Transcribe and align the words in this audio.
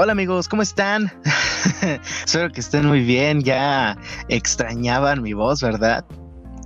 Hola 0.00 0.12
amigos, 0.12 0.46
¿cómo 0.46 0.62
están? 0.62 1.10
Espero 2.24 2.52
que 2.52 2.60
estén 2.60 2.86
muy 2.86 3.02
bien. 3.02 3.42
Ya 3.42 3.98
extrañaban 4.28 5.22
mi 5.22 5.32
voz, 5.32 5.60
¿verdad? 5.60 6.04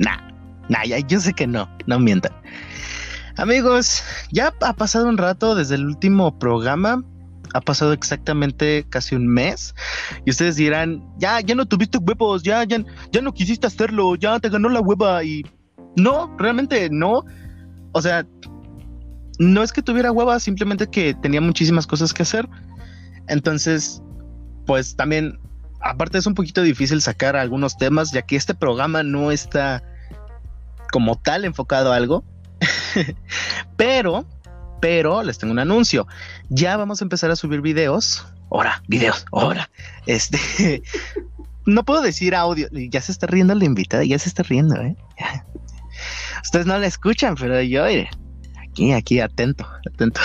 Nah, 0.01 0.19
nah, 0.69 0.85
ya, 0.85 0.99
yo 0.99 1.19
sé 1.19 1.33
que 1.33 1.47
no, 1.47 1.67
no 1.87 1.99
mientan. 1.99 2.31
Amigos, 3.39 4.05
ya 4.33 4.53
ha 4.61 4.75
pasado 4.75 5.09
un 5.09 5.17
rato 5.17 5.55
desde 5.55 5.77
el 5.77 5.87
último 5.87 6.39
programa. 6.39 7.03
Ha 7.55 7.63
pasado 7.63 7.95
exactamente 7.95 8.85
casi 8.91 9.15
un 9.15 9.27
mes. 9.27 9.75
Y 10.27 10.31
ustedes 10.31 10.57
dirán, 10.57 11.03
ya, 11.17 11.41
ya 11.41 11.55
no 11.55 11.65
tuviste 11.65 11.97
huevos, 11.97 12.43
ya, 12.43 12.63
ya, 12.65 12.85
ya 13.13 13.23
no 13.23 13.33
quisiste 13.33 13.67
hacerlo, 13.67 14.15
ya 14.15 14.39
te 14.41 14.51
ganó 14.51 14.69
la 14.69 14.81
hueva. 14.81 15.25
Y 15.25 15.43
no, 15.97 16.37
realmente 16.37 16.91
no. 16.91 17.25
O 17.93 18.03
sea, 18.03 18.27
no 19.39 19.63
es 19.63 19.73
que 19.73 19.81
tuviera 19.81 20.13
hueva, 20.13 20.39
simplemente 20.39 20.87
que 20.87 21.15
tenía 21.15 21.41
muchísimas 21.41 21.87
cosas 21.87 22.13
que 22.13 22.25
hacer. 22.25 22.47
Entonces, 23.29 24.03
pues 24.67 24.97
también, 24.97 25.39
aparte 25.81 26.19
es 26.19 26.27
un 26.27 26.35
poquito 26.35 26.63
difícil 26.63 27.01
sacar 27.01 27.37
algunos 27.37 27.77
temas, 27.77 28.13
ya 28.13 28.23
que 28.23 28.37
este 28.37 28.55
programa 28.55 29.03
no 29.03 29.31
está 29.31 29.83
como 30.93 31.17
tal 31.17 31.45
enfocado 31.45 31.93
a 31.93 31.97
algo. 31.97 32.25
pero, 33.77 34.27
pero 34.81 35.23
les 35.23 35.39
tengo 35.39 35.53
un 35.53 35.59
anuncio. 35.59 36.07
Ya 36.49 36.77
vamos 36.77 37.01
a 37.01 37.05
empezar 37.05 37.31
a 37.31 37.37
subir 37.37 37.61
videos. 37.61 38.27
Ahora, 38.51 38.83
videos, 38.87 39.25
ahora. 39.33 39.71
Este, 40.07 40.83
no 41.67 41.85
puedo 41.85 42.03
decir 42.03 42.35
audio. 42.35 42.69
Ya 42.71 43.01
se 43.01 43.13
está 43.13 43.27
riendo 43.27 43.55
la 43.55 43.65
invitada, 43.65 44.05
ya 44.05 44.19
se 44.19 44.29
está 44.29 44.43
riendo, 44.43 44.81
¿eh? 44.81 44.97
Ustedes 46.43 46.67
no 46.67 46.77
la 46.79 46.87
escuchan, 46.87 47.35
pero 47.37 47.61
yo, 47.63 47.85
aquí, 48.63 48.93
aquí, 48.93 49.21
atento, 49.21 49.67
atento. 49.87 50.21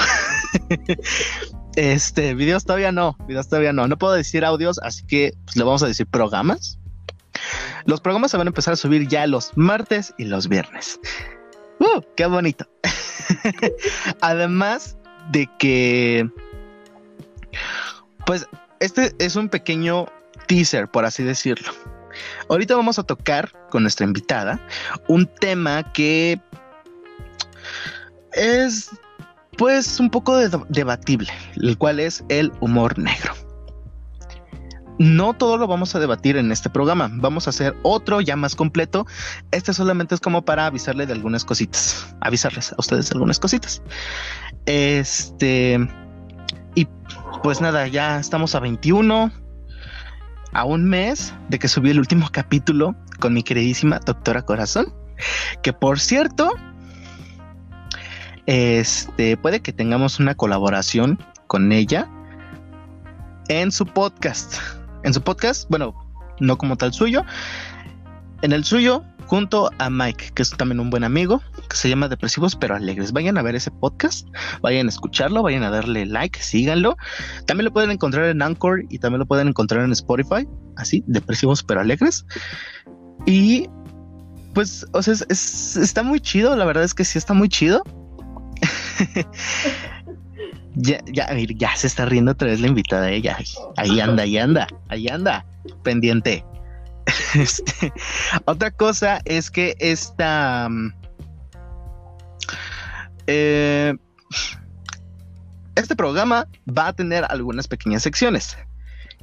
Este, 1.78 2.34
videos 2.34 2.66
todavía 2.66 2.92
no, 2.92 3.16
videos 3.28 3.50
todavía 3.50 3.72
no. 3.72 3.88
No 3.88 4.00
puedo 4.00 4.14
decir 4.14 4.44
audios, 4.44 4.80
así 4.82 5.06
que 5.06 5.36
pues, 5.46 5.56
le 5.56 5.64
vamos 5.64 5.84
a 5.84 5.88
decir 5.88 6.08
programas. 6.08 6.80
Los 7.86 8.02
programas 8.02 8.32
se 8.32 8.38
van 8.38 8.48
a 8.48 8.50
empezar 8.50 8.74
a 8.74 8.78
subir 8.78 9.08
ya 9.08 9.28
los 9.28 9.56
martes 9.56 10.12
y 10.18 10.26
los 10.26 10.50
viernes. 10.50 11.00
¡Uh! 11.80 12.02
¡Qué 12.16 12.26
bonito! 12.26 12.68
Además 14.22 14.98
de 15.32 15.48
que, 15.60 16.28
pues, 18.26 18.48
este 18.80 19.16
es 19.20 19.36
un 19.36 19.48
pequeño 19.48 20.08
teaser, 20.48 20.88
por 20.88 21.06
así 21.06 21.22
decirlo. 21.22 21.72
Ahorita 22.50 22.76
vamos 22.76 22.98
a 22.98 23.04
tocar 23.04 23.54
con 23.70 23.84
nuestra 23.84 24.08
invitada 24.08 24.60
un 25.08 25.28
tema 25.28 25.94
que 25.94 26.42
es 28.32 28.90
pues 29.58 30.00
un 30.00 30.10
poco 30.10 30.38
debatible, 30.70 31.30
el 31.56 31.78
cual 31.78 32.00
es 32.00 32.24
el 32.30 32.52
humor 32.62 32.98
negro. 33.00 33.34
No 35.00 35.36
todo 35.36 35.58
lo 35.58 35.68
vamos 35.68 35.94
a 35.94 36.00
debatir 36.00 36.38
en 36.38 36.52
este 36.52 36.70
programa, 36.70 37.10
vamos 37.12 37.46
a 37.46 37.52
hacer 37.52 37.76
otro 37.84 38.20
ya 38.20 38.36
más 38.36 38.56
completo. 38.56 39.06
Este 39.52 39.74
solamente 39.74 40.16
es 40.16 40.22
como 40.22 40.44
para 40.44 40.66
avisarle 40.66 41.06
de 41.06 41.14
algunas 41.14 41.46
cositas, 41.46 42.16
avisarles 42.22 42.72
a 42.72 42.76
ustedes 42.80 43.10
de 43.10 43.14
algunas 43.14 43.40
cositas. 43.40 43.82
Este, 44.66 45.88
y 46.74 46.88
pues 47.44 47.62
nada, 47.62 47.88
ya 47.88 48.20
estamos 48.20 48.56
a 48.56 48.60
21, 48.60 49.32
a 50.54 50.64
un 50.66 50.86
mes 50.86 51.34
de 51.50 51.60
que 51.60 51.68
subí 51.68 51.92
el 51.92 52.00
último 52.00 52.30
capítulo 52.32 52.96
con 53.20 53.34
mi 53.34 53.44
queridísima 53.44 54.00
doctora 54.00 54.42
Corazón, 54.42 54.94
que 55.62 55.74
por 55.74 56.00
cierto, 56.00 56.52
este, 58.48 59.38
puede 59.38 59.62
que 59.62 59.74
tengamos 59.74 60.20
una 60.20 60.34
colaboración 60.36 61.20
con 61.48 61.72
ella 61.72 62.10
en 63.50 63.72
su 63.72 63.86
podcast. 63.86 64.56
En 65.04 65.14
su 65.14 65.22
podcast, 65.22 65.70
bueno, 65.70 65.94
no 66.40 66.58
como 66.58 66.76
tal 66.76 66.94
suyo, 66.94 67.24
en 68.42 68.52
el 68.52 68.64
suyo, 68.64 69.04
junto 69.28 69.70
a 69.78 69.90
Mike, 69.90 70.32
que 70.34 70.42
es 70.42 70.52
también 70.52 70.80
un 70.80 70.90
buen 70.90 71.04
amigo, 71.04 71.42
que 71.70 71.76
se 71.76 71.90
llama 71.90 72.08
Depresivos 72.08 72.56
pero 72.56 72.76
Alegres. 72.76 73.12
Vayan 73.12 73.38
a 73.38 73.42
ver 73.42 73.56
ese 73.56 73.72
podcast, 73.72 74.28
vayan 74.62 74.88
a 74.88 74.90
escucharlo, 74.90 75.44
vayan 75.44 75.64
a 75.64 75.70
darle 75.70 76.06
like, 76.06 76.42
síganlo. 76.42 76.98
También 77.46 77.66
lo 77.66 77.74
pueden 77.74 77.92
encontrar 77.92 78.26
en 78.26 78.42
Anchor 78.42 78.84
y 78.90 79.00
también 79.00 79.20
lo 79.20 79.26
pueden 79.26 79.50
encontrar 79.50 79.84
en 79.84 79.92
Spotify, 79.92 80.48
así, 80.78 81.04
Depresivos 81.08 81.64
pero 81.64 81.82
Alegres. 81.82 82.26
Y 83.26 83.70
pues, 84.54 84.86
o 84.94 85.04
sea, 85.04 85.14
está 85.30 86.04
muy 86.04 86.20
chido, 86.20 86.56
la 86.56 86.66
verdad 86.66 86.84
es 86.84 86.94
que 86.94 87.06
sí 87.06 87.18
está 87.18 87.34
muy 87.34 87.50
chido. 87.50 87.84
ya, 90.76 91.76
se 91.76 91.88
está 91.88 92.06
riendo 92.06 92.32
otra 92.32 92.50
vez 92.50 92.60
la 92.60 92.68
invitada 92.68 93.10
ella. 93.10 93.38
Ahí 93.76 94.00
anda, 94.00 94.24
ahí 94.24 94.38
anda, 94.38 94.68
ahí 94.90 95.08
anda, 95.08 95.46
pendiente. 95.84 96.44
Este, 97.36 97.94
otra 98.46 98.70
cosa 98.72 99.22
es 99.24 99.50
que 99.50 99.76
esta. 99.80 100.68
Mm, 100.70 100.94
eh, 103.28 103.96
este 105.76 105.96
programa 105.96 106.48
va 106.68 106.88
a 106.88 106.94
tener 106.94 107.26
algunas 107.30 107.68
pequeñas 107.68 108.04
secciones. 108.04 108.58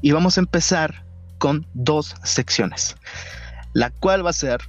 Y 0.01 0.13
vamos 0.13 0.39
a 0.39 0.41
empezar 0.41 1.05
con 1.39 1.67
dos 1.75 2.15
secciones. 2.25 2.97
La 3.75 3.91
cual 3.91 4.25
va 4.25 4.31
a 4.31 4.35
ser 4.35 4.63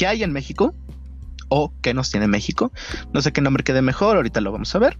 ¿Qué 0.00 0.06
hay 0.06 0.22
en 0.22 0.32
México? 0.32 0.74
O 1.50 1.74
que 1.82 1.92
nos 1.92 2.10
tiene 2.10 2.26
México. 2.26 2.72
No 3.12 3.20
sé 3.20 3.32
qué 3.32 3.42
nombre 3.42 3.62
quede 3.62 3.82
mejor, 3.82 4.16
ahorita 4.16 4.40
lo 4.40 4.52
vamos 4.52 4.74
a 4.74 4.78
ver. 4.78 4.98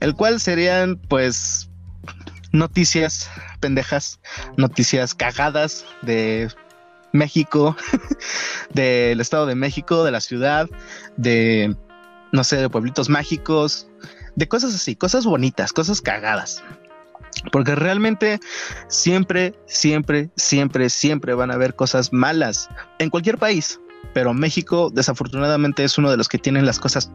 El 0.00 0.14
cual 0.14 0.40
serían 0.40 0.96
pues 0.96 1.68
noticias 2.52 3.30
pendejas, 3.60 4.20
noticias 4.56 5.14
cagadas 5.14 5.84
de 6.00 6.48
México, 7.12 7.76
del 8.72 9.20
Estado 9.20 9.44
de 9.44 9.54
México, 9.56 10.04
de 10.04 10.12
la 10.12 10.20
ciudad, 10.20 10.68
de, 11.16 11.76
no 12.32 12.44
sé, 12.44 12.56
de 12.56 12.70
pueblitos 12.70 13.10
mágicos, 13.10 13.88
de 14.36 14.48
cosas 14.48 14.74
así, 14.74 14.96
cosas 14.96 15.26
bonitas, 15.26 15.72
cosas 15.72 16.00
cagadas. 16.00 16.62
Porque 17.52 17.74
realmente 17.74 18.40
siempre, 18.88 19.54
siempre, 19.66 20.30
siempre, 20.36 20.88
siempre 20.90 21.34
van 21.34 21.50
a 21.50 21.54
haber 21.54 21.74
cosas 21.74 22.12
malas 22.12 22.68
en 22.98 23.10
cualquier 23.10 23.38
país 23.38 23.78
pero 24.12 24.34
México 24.34 24.90
desafortunadamente 24.92 25.84
es 25.84 25.98
uno 25.98 26.10
de 26.10 26.16
los 26.16 26.28
que 26.28 26.38
tienen 26.38 26.66
las 26.66 26.78
cosas 26.78 27.10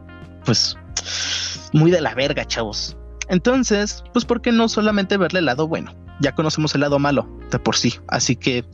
pues 0.46 0.78
muy 1.74 1.92
de 1.92 2.02
la 2.02 2.14
verga, 2.14 2.46
chavos. 2.46 2.98
Entonces, 3.30 4.04
pues 4.14 4.26
¿por 4.26 4.42
qué 4.42 4.52
no 4.52 4.70
solamente 4.70 5.18
verle 5.18 5.40
el 5.40 5.46
lado 5.46 5.68
bueno? 5.68 5.94
Ya 6.20 6.34
conocemos 6.34 6.76
el 6.76 6.82
lado 6.82 7.00
malo 7.00 7.28
de 7.52 7.60
por 7.60 7.76
sí, 7.76 7.96
así 8.08 8.36
que... 8.36 8.66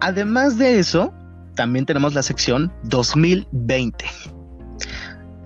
Además 0.00 0.56
de 0.56 0.78
eso, 0.78 1.12
también 1.56 1.84
tenemos 1.84 2.14
la 2.14 2.22
sección 2.22 2.72
2020. 2.84 4.04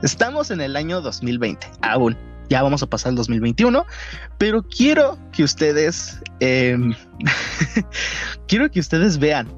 Estamos 0.02 0.50
en 0.50 0.60
el 0.60 0.76
año 0.76 1.00
2020, 1.00 1.66
aún. 1.82 2.16
Ya 2.50 2.62
vamos 2.62 2.82
a 2.82 2.86
pasar 2.86 3.10
el 3.10 3.16
2021, 3.16 3.86
pero 4.36 4.62
quiero 4.62 5.18
que 5.32 5.44
ustedes, 5.44 6.20
em, 6.40 6.94
quiero 8.46 8.70
que 8.70 8.80
ustedes 8.80 9.18
vean 9.18 9.48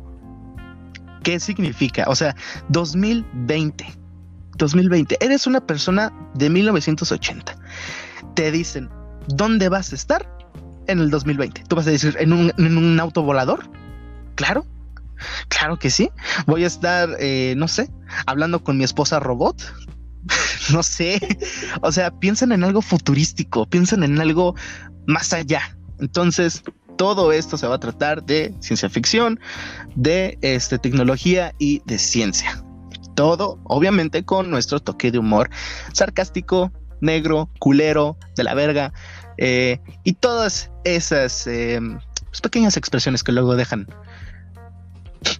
¿Qué 1.26 1.40
significa? 1.40 2.04
O 2.06 2.14
sea, 2.14 2.36
2020. 2.68 3.84
2020. 4.58 5.16
Eres 5.20 5.48
una 5.48 5.60
persona 5.60 6.12
de 6.34 6.48
1980. 6.48 7.58
Te 8.36 8.52
dicen, 8.52 8.88
¿dónde 9.26 9.68
vas 9.68 9.90
a 9.90 9.96
estar 9.96 10.30
en 10.86 11.00
el 11.00 11.10
2020? 11.10 11.64
¿Tú 11.66 11.74
vas 11.74 11.88
a 11.88 11.90
decir, 11.90 12.16
en 12.20 12.32
un, 12.32 12.52
en 12.58 12.78
un 12.78 13.00
auto 13.00 13.22
volador? 13.22 13.68
Claro. 14.36 14.64
Claro 15.48 15.80
que 15.80 15.90
sí. 15.90 16.10
Voy 16.46 16.62
a 16.62 16.68
estar, 16.68 17.08
eh, 17.18 17.54
no 17.56 17.66
sé, 17.66 17.90
hablando 18.26 18.62
con 18.62 18.78
mi 18.78 18.84
esposa 18.84 19.18
robot. 19.18 19.60
no 20.72 20.84
sé. 20.84 21.18
O 21.82 21.90
sea, 21.90 22.12
piensan 22.12 22.52
en 22.52 22.62
algo 22.62 22.82
futurístico, 22.82 23.66
piensan 23.66 24.04
en 24.04 24.20
algo 24.20 24.54
más 25.08 25.32
allá. 25.32 25.76
Entonces, 25.98 26.62
todo 26.96 27.32
esto 27.32 27.56
se 27.56 27.66
va 27.66 27.76
a 27.76 27.80
tratar 27.80 28.22
de 28.22 28.54
ciencia 28.60 28.88
ficción, 28.88 29.40
de 29.94 30.38
este, 30.42 30.78
tecnología 30.78 31.54
y 31.58 31.82
de 31.84 31.98
ciencia. 31.98 32.62
Todo, 33.14 33.58
obviamente, 33.64 34.24
con 34.24 34.50
nuestro 34.50 34.80
toque 34.80 35.10
de 35.10 35.18
humor 35.18 35.50
sarcástico, 35.92 36.72
negro, 37.00 37.48
culero, 37.58 38.16
de 38.36 38.44
la 38.44 38.54
verga, 38.54 38.92
eh, 39.38 39.80
y 40.04 40.14
todas 40.14 40.70
esas 40.84 41.46
eh, 41.46 41.80
pues, 42.28 42.40
pequeñas 42.40 42.76
expresiones 42.76 43.22
que 43.22 43.32
luego 43.32 43.56
dejan. 43.56 43.86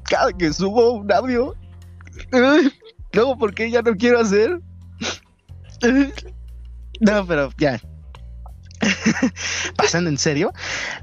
Cada 0.04 0.32
que 0.32 0.52
subo 0.52 0.92
un 0.92 1.12
audio, 1.12 1.54
luego, 3.12 3.38
porque 3.38 3.70
ya 3.70 3.82
no 3.82 3.94
quiero 3.94 4.20
hacer? 4.20 4.60
no, 7.00 7.26
pero 7.26 7.50
ya, 7.58 7.80
pasando 9.76 10.10
en 10.10 10.18
serio, 10.18 10.52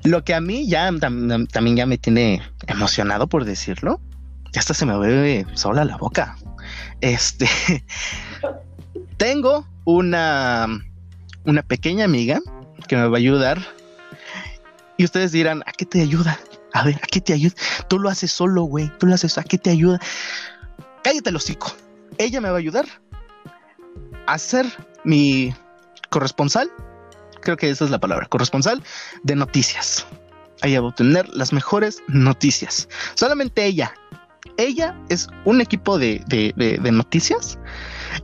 lo 0.04 0.24
que 0.24 0.34
a 0.34 0.42
mí 0.42 0.68
ya 0.68 0.90
también 1.00 1.76
ya 1.76 1.86
me 1.86 1.98
tiene 1.98 2.42
emocionado 2.68 3.28
por 3.28 3.46
decirlo, 3.46 4.02
ya 4.52 4.60
hasta 4.60 4.74
se 4.74 4.86
me 4.86 4.98
ve 4.98 5.46
sola 5.54 5.86
la 5.86 5.98
boca. 5.98 6.38
Este, 7.02 7.50
tengo 9.18 9.68
una, 9.86 10.68
una 11.46 11.62
pequeña 11.64 12.06
amiga 12.06 12.40
que 12.88 12.96
me 12.96 13.08
va 13.08 13.18
a 13.18 13.20
ayudar. 13.20 13.62
Y 14.98 15.06
ustedes 15.06 15.32
dirán, 15.32 15.64
¿a 15.66 15.72
qué 15.72 15.86
te 15.86 16.02
ayuda? 16.02 16.40
A 16.74 16.84
ver, 16.84 16.96
¿a 16.96 17.08
qué 17.08 17.20
te 17.20 17.34
ayuda? 17.34 17.56
Tú 17.88 18.00
lo 18.00 18.10
haces 18.10 18.32
solo, 18.32 18.64
güey. 18.64 18.92
Tú 19.00 19.08
lo 19.08 19.16
haces, 19.16 19.38
¿a 19.38 19.44
qué 19.44 19.58
te 19.58 19.70
ayuda? 19.70 20.00
Cállate 21.04 21.30
el 21.30 21.36
hocico. 21.36 21.76
Ella 22.18 22.42
me 22.42 22.50
va 22.50 22.56
a 22.56 22.60
ayudar 22.60 22.86
a 24.28 24.38
ser 24.38 24.66
mi 25.04 25.54
corresponsal. 26.10 26.72
Creo 27.44 27.58
que 27.58 27.70
esa 27.70 27.86
es 27.86 27.92
la 27.92 28.00
palabra, 28.00 28.26
corresponsal 28.28 28.82
de 29.24 29.36
noticias. 29.36 30.06
Ella 30.62 30.80
va 30.80 30.88
a 30.88 30.90
obtener 30.90 31.28
las 31.30 31.52
mejores 31.52 32.02
noticias. 32.08 32.88
Solamente 33.16 33.66
ella. 33.66 33.94
Ella 34.58 34.96
es 35.10 35.28
un 35.46 35.62
equipo 35.62 35.98
de, 35.98 36.24
de 36.28 36.92
noticias. 36.92 37.58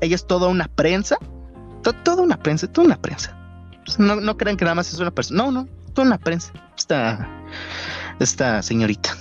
Ella 0.02 0.16
es 0.16 0.26
toda 0.26 0.48
una 0.48 0.68
prensa. 0.68 1.18
toda 1.82 2.22
una 2.22 2.38
prensa, 2.38 2.68
toda 2.72 2.88
una 2.88 3.02
prensa. 3.02 3.36
No, 3.98 4.16
no 4.16 4.38
crean 4.38 4.56
que 4.56 4.66
nada 4.66 4.76
más 4.76 4.94
es 4.94 5.00
una 5.00 5.12
persona. 5.12 5.44
No, 5.44 5.52
no, 5.52 5.68
toda 5.94 6.08
una 6.08 6.18
prensa. 6.18 6.54
Esta, 6.78 7.28
esta 8.20 8.62
señorita. 8.62 9.16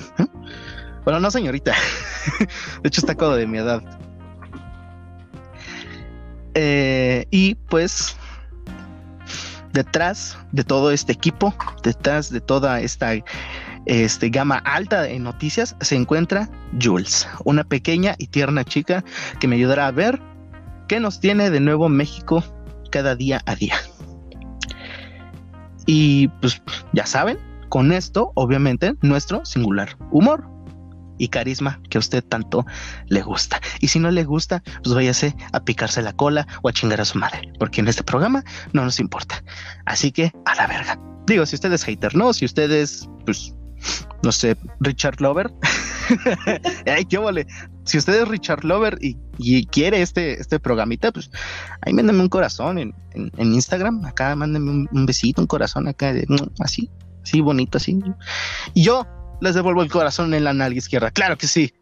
Bueno, 1.04 1.20
no 1.20 1.30
señorita. 1.30 1.72
de 2.82 2.88
hecho, 2.88 3.00
está 3.00 3.14
como 3.14 3.34
de 3.34 3.46
mi 3.46 3.56
edad. 3.56 3.82
Eh, 6.52 7.26
y 7.30 7.54
pues 7.54 8.14
detrás 9.78 10.36
de 10.50 10.64
todo 10.64 10.90
este 10.90 11.12
equipo, 11.12 11.54
detrás 11.84 12.30
de 12.30 12.40
toda 12.40 12.80
esta 12.80 13.12
este, 13.86 14.28
gama 14.28 14.56
alta 14.64 15.02
de 15.02 15.16
noticias, 15.20 15.76
se 15.80 15.94
encuentra 15.94 16.50
Jules, 16.82 17.28
una 17.44 17.62
pequeña 17.62 18.16
y 18.18 18.26
tierna 18.26 18.64
chica 18.64 19.04
que 19.38 19.46
me 19.46 19.54
ayudará 19.54 19.86
a 19.86 19.92
ver 19.92 20.20
qué 20.88 20.98
nos 20.98 21.20
tiene 21.20 21.50
de 21.50 21.60
nuevo 21.60 21.88
México 21.88 22.42
cada 22.90 23.14
día 23.14 23.40
a 23.46 23.54
día. 23.54 23.76
Y 25.86 26.26
pues 26.40 26.60
ya 26.92 27.06
saben, 27.06 27.38
con 27.68 27.92
esto, 27.92 28.32
obviamente, 28.34 28.96
nuestro 29.00 29.44
singular 29.44 29.96
humor 30.10 30.44
y 31.18 31.28
carisma 31.28 31.80
que 31.90 31.98
a 31.98 32.00
usted 32.00 32.24
tanto 32.24 32.64
le 33.06 33.22
gusta. 33.22 33.60
Y 33.80 33.88
si 33.88 33.98
no 33.98 34.10
le 34.10 34.24
gusta, 34.24 34.62
pues 34.82 34.94
váyase 34.94 35.36
a 35.52 35.60
picarse 35.60 36.02
la 36.02 36.12
cola 36.12 36.46
o 36.62 36.68
a 36.68 36.72
chingar 36.72 37.00
a 37.00 37.04
su 37.04 37.18
madre, 37.18 37.52
porque 37.58 37.80
en 37.80 37.88
este 37.88 38.04
programa 38.04 38.44
no 38.72 38.84
nos 38.84 39.00
importa. 39.00 39.42
Así 39.84 40.12
que 40.12 40.32
a 40.44 40.54
la 40.54 40.66
verga. 40.66 40.98
Digo, 41.26 41.44
si 41.44 41.56
usted 41.56 41.72
es 41.72 41.84
hater, 41.84 42.14
no, 42.14 42.32
si 42.32 42.44
usted 42.44 42.70
es, 42.70 43.08
pues, 43.26 43.54
no 44.22 44.32
sé, 44.32 44.56
Richard 44.80 45.20
Lover. 45.20 45.52
Ay, 46.86 47.04
qué 47.04 47.18
vale. 47.18 47.46
Si 47.84 47.98
usted 47.98 48.22
es 48.22 48.28
Richard 48.28 48.64
Lover 48.64 48.98
y, 49.00 49.66
quiere 49.66 50.02
este, 50.02 50.40
este 50.40 50.58
programita, 50.58 51.12
pues 51.12 51.30
ahí 51.82 51.92
mándeme 51.92 52.20
un 52.20 52.28
corazón 52.28 52.78
en, 52.78 52.94
Instagram. 53.38 54.04
Acá 54.04 54.34
mándeme 54.36 54.88
un, 54.90 55.06
besito, 55.06 55.40
un 55.40 55.46
corazón 55.46 55.88
acá, 55.88 56.12
así, 56.60 56.90
así 57.22 57.40
bonito, 57.40 57.78
así. 57.78 57.98
Y 58.74 58.82
yo 58.82 59.06
les 59.40 59.54
devuelvo 59.54 59.82
el 59.82 59.90
corazón 59.90 60.34
en 60.34 60.44
la 60.44 60.52
nalga 60.52 60.78
izquierda. 60.78 61.10
Claro 61.10 61.36
que 61.38 61.46
sí, 61.46 61.74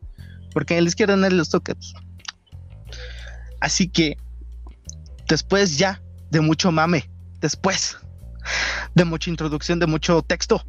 porque 0.52 0.76
en 0.76 0.84
la 0.84 0.88
izquierda 0.88 1.16
nadie 1.16 1.36
los 1.36 1.50
toca. 1.50 1.74
Así 3.60 3.88
que 3.88 4.16
después 5.28 5.78
ya 5.78 6.02
de 6.30 6.40
mucho 6.40 6.70
mame, 6.70 7.10
después 7.40 7.98
de 8.94 9.04
mucha 9.04 9.30
introducción, 9.30 9.78
de 9.78 9.86
mucho 9.86 10.22
texto. 10.22 10.64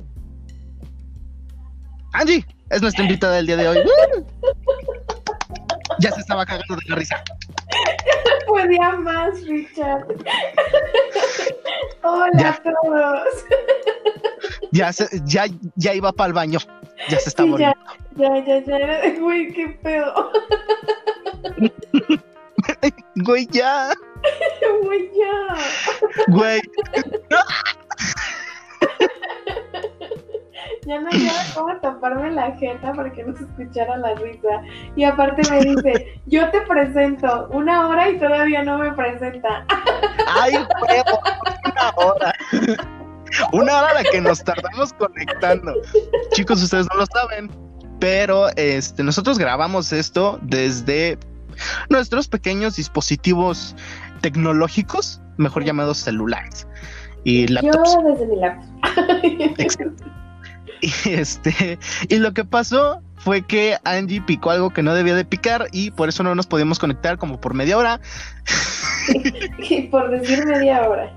Angie 2.14 2.46
es 2.70 2.82
nuestra 2.82 3.04
invitada 3.04 3.36
del 3.36 3.48
día 3.48 3.58
de 3.58 3.68
hoy. 3.68 3.78
ya 6.00 6.12
se 6.12 6.22
estaba 6.22 6.46
cagando 6.46 6.76
de 6.76 6.90
la 6.90 6.96
risa. 6.96 7.24
No 8.26 8.54
podía 8.54 8.92
más, 8.92 9.42
Richard. 9.46 10.06
Hola 12.04 12.50
a 12.50 12.62
todos. 12.64 13.46
Ya, 14.72 14.92
ya, 15.26 15.46
ya 15.76 15.94
iba 15.94 16.12
para 16.12 16.28
el 16.28 16.34
baño. 16.34 16.60
Ya 17.10 17.20
se 17.20 17.30
está 17.30 17.44
sí, 17.44 17.56
Ya, 17.58 17.74
ya, 18.16 18.46
ya, 18.46 18.60
ya. 18.66 19.20
Güey, 19.20 19.54
qué 19.54 19.70
pedo. 19.82 20.32
Güey, 23.16 23.48
ya. 23.52 23.94
Güey, 24.84 25.12
ya. 25.16 25.58
Güey. 26.28 26.62
Ya 30.88 31.02
no 31.02 31.10
había 31.12 31.34
cómo 31.54 31.76
taparme 31.82 32.32
la 32.32 32.56
jeta 32.56 32.94
para 32.94 33.12
que 33.12 33.22
no 33.22 33.36
se 33.36 33.44
escuchara 33.44 33.98
la 33.98 34.16
risa. 34.16 34.62
Y 34.96 35.04
aparte 35.04 35.42
me 35.52 35.60
dice, 35.60 36.22
yo 36.28 36.50
te 36.50 36.62
presento 36.62 37.50
una 37.52 37.90
hora 37.90 38.10
y 38.10 38.18
todavía 38.18 38.64
no 38.64 38.78
me 38.78 38.94
presenta. 38.94 39.66
Ay, 40.40 40.54
huevo, 40.54 41.20
una 41.66 41.90
hora. 41.98 42.34
Una 43.52 43.82
hora 43.82 43.94
la 43.96 44.04
que 44.04 44.22
nos 44.22 44.42
tardamos 44.42 44.94
conectando. 44.94 45.74
Chicos, 46.32 46.64
ustedes 46.64 46.88
no 46.94 47.02
lo 47.02 47.06
saben, 47.08 47.52
pero 48.00 48.48
este, 48.56 49.04
nosotros 49.04 49.38
grabamos 49.38 49.92
esto 49.92 50.40
desde 50.42 51.20
nuestros 51.90 52.30
pequeños 52.30 52.78
dispositivos 52.78 53.76
tecnológicos, 54.22 55.22
mejor 55.36 55.66
llamados 55.66 55.98
celulares. 55.98 56.66
Y 57.26 57.46
laptops. 57.48 57.94
Yo 57.94 58.02
desde 58.04 58.26
mi 58.26 58.36
laptop. 58.38 60.18
Y 60.82 61.14
este, 61.14 61.80
y 62.10 62.18
lo 62.18 62.34
que 62.34 62.46
pasó 62.46 63.02
fue 63.18 63.42
que 63.42 63.78
Angie 63.84 64.22
picó 64.22 64.52
algo 64.52 64.70
que 64.70 64.84
no 64.84 64.94
debía 64.94 65.16
de 65.16 65.26
picar 65.26 65.68
y 65.72 65.92
por 65.92 66.10
eso 66.10 66.24
no 66.24 66.36
nos 66.36 66.48
podíamos 66.48 66.80
conectar 66.80 67.18
como 67.18 67.42
por 67.42 67.54
media 67.54 67.78
hora. 67.78 68.00
por 69.92 70.12
decir 70.12 70.46
media 70.46 70.88
hora. 70.88 71.12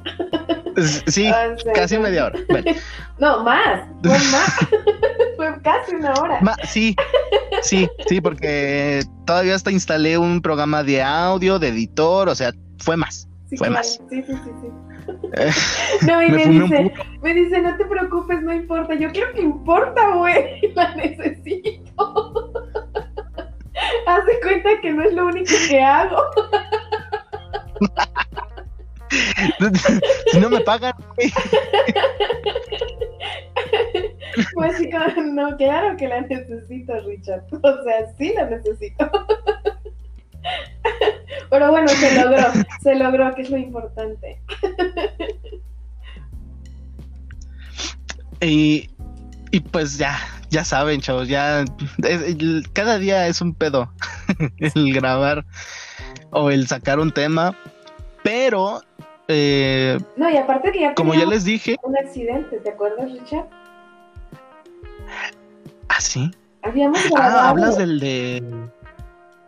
Sí, 1.07 1.31
casi 1.75 1.99
media 1.99 2.27
hora. 2.27 2.39
No, 3.19 3.45
más, 3.45 3.87
fue 4.03 4.19
más. 4.33 4.69
fue 5.37 5.61
casi 5.62 5.95
una 5.95 6.15
hora. 6.15 6.41
sí, 6.65 6.97
sí, 7.61 7.87
sí, 8.09 8.19
porque 8.19 9.05
todavía 9.27 9.55
hasta 9.55 9.71
instalé 9.71 10.17
un 10.17 10.41
programa 10.41 10.83
de 10.83 11.03
audio, 11.03 11.59
de 11.59 11.69
editor, 11.69 12.31
o 12.31 12.35
sea, 12.35 12.55
fue 12.79 12.97
más. 12.97 13.29
fue 13.59 13.69
más. 13.69 14.01
Sí, 14.09 14.23
sí, 14.23 14.33
sí, 14.33 14.51
sí. 14.62 14.89
No, 16.07 16.23
y 16.23 16.31
me, 16.31 16.47
dice, 16.47 16.93
me 17.23 17.35
dice, 17.35 17.61
no 17.61 17.77
te 17.77 17.85
preocupes, 17.85 18.43
no 18.43 18.53
importa. 18.53 18.95
Yo 18.95 19.11
quiero 19.12 19.33
que 19.33 19.43
importa, 19.43 20.17
güey. 20.17 20.73
La 20.75 20.95
necesito. 20.95 22.53
Haz 24.07 24.27
de 24.27 24.41
cuenta 24.41 24.81
que 24.83 24.93
no 24.93 25.02
es 25.02 25.14
lo 25.14 25.26
único 25.26 25.52
que 25.69 25.83
hago. 25.83 26.23
si 30.33 30.40
no 30.40 30.50
me 30.50 30.61
pagan. 30.61 30.93
pues 34.55 34.76
sí, 34.76 34.90
no, 35.33 35.57
claro 35.57 35.97
que 35.97 36.09
la 36.09 36.21
necesito, 36.23 36.95
Richard. 37.00 37.45
O 37.52 37.83
sea, 37.85 38.12
sí 38.19 38.33
la 38.35 38.47
necesito. 38.50 39.11
Pero 41.50 41.70
bueno, 41.70 41.88
se 41.88 42.23
logró, 42.23 42.47
se 42.82 42.94
logró, 42.94 43.35
que 43.35 43.42
es 43.42 43.50
lo 43.50 43.59
importante. 43.59 44.42
Y, 48.42 48.88
y 49.50 49.61
pues 49.61 49.99
ya, 49.99 50.18
ya 50.49 50.64
saben, 50.64 51.02
chavos, 51.02 51.28
ya 51.28 51.62
cada 52.73 52.99
día 52.99 53.26
es 53.26 53.42
un 53.42 53.54
pedo 53.54 53.92
el 54.59 54.94
grabar 54.94 55.44
o 56.30 56.50
el 56.50 56.66
sacar 56.66 57.00
un 57.00 57.12
tema, 57.12 57.54
pero 58.23 58.80
eh, 59.28 59.99
no, 60.16 60.30
y 60.30 60.37
aparte 60.37 60.73
que 60.73 60.80
ya 60.80 60.94
como 60.94 61.14
ya 61.14 61.26
les 61.26 61.44
dije, 61.44 61.76
un 61.82 61.97
accidente, 61.97 62.56
¿te 62.61 62.70
acuerdas, 62.70 63.12
Richard? 63.12 63.47
¿Ah, 65.88 66.00
sí? 66.00 66.30
Habíamos 66.62 66.99
ah, 66.99 67.09
grabado. 67.11 67.38
Ah, 67.38 67.49
hablas 67.50 67.78
del 67.78 68.00
de. 68.00 68.42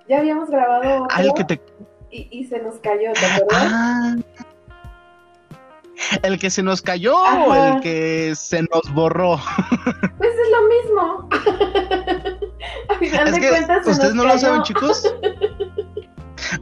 Ya 0.08 0.18
habíamos 0.18 0.50
grabado. 0.50 1.06
El 1.18 1.32
que 1.34 1.44
te. 1.44 1.60
Y, 2.10 2.28
y, 2.30 2.44
se 2.44 2.60
nos 2.60 2.76
cayó, 2.76 3.12
¿te 3.14 3.24
acuerdas? 3.24 3.72
Ah. 3.72 4.16
¿El 6.22 6.38
que 6.38 6.50
se 6.50 6.62
nos 6.62 6.82
cayó 6.82 7.16
o 7.16 7.54
el 7.54 7.80
que 7.80 8.34
se 8.36 8.62
nos 8.62 8.92
borró? 8.92 9.38
Pues 10.18 10.30
es 10.30 10.50
lo 10.50 10.62
mismo. 10.68 11.28
A 12.88 12.94
final 12.98 13.28
es 13.28 13.34
de 13.34 13.40
que 13.40 13.48
cuentas, 13.48 13.86
¿Ustedes 13.86 14.14
no 14.14 14.24
lo 14.24 14.38
saben, 14.38 14.62
chicos? 14.62 15.14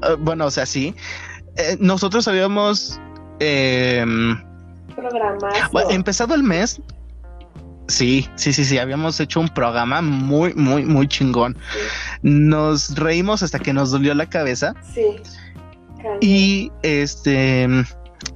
Ah, 0.03 0.15
bueno, 0.19 0.47
o 0.47 0.51
sea, 0.51 0.67
sí. 0.67 0.95
Eh, 1.57 1.77
nosotros 1.81 2.29
habíamos 2.29 3.01
eh, 3.41 4.05
empezado 5.89 6.35
el 6.35 6.45
mes. 6.45 6.81
Sí, 7.91 8.29
sí, 8.37 8.53
sí, 8.53 8.65
sí, 8.65 8.79
habíamos 8.79 9.21
hecho 9.21 9.41
un 9.41 9.49
programa 9.49 10.01
muy, 10.01 10.55
muy, 10.55 10.85
muy 10.85 11.09
chingón. 11.09 11.57
Nos 12.23 12.95
reímos 12.97 13.43
hasta 13.43 13.59
que 13.59 13.73
nos 13.73 13.91
dolió 13.91 14.15
la 14.15 14.27
cabeza. 14.27 14.75
Sí. 14.95 15.17
Y 16.21 16.73
este 16.83 17.69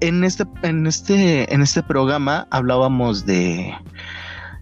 en 0.01 0.25
este, 0.25 0.45
en 0.63 0.87
este, 0.87 1.53
en 1.53 1.63
este 1.63 1.83
programa 1.83 2.47
hablábamos 2.51 3.27
de, 3.27 3.75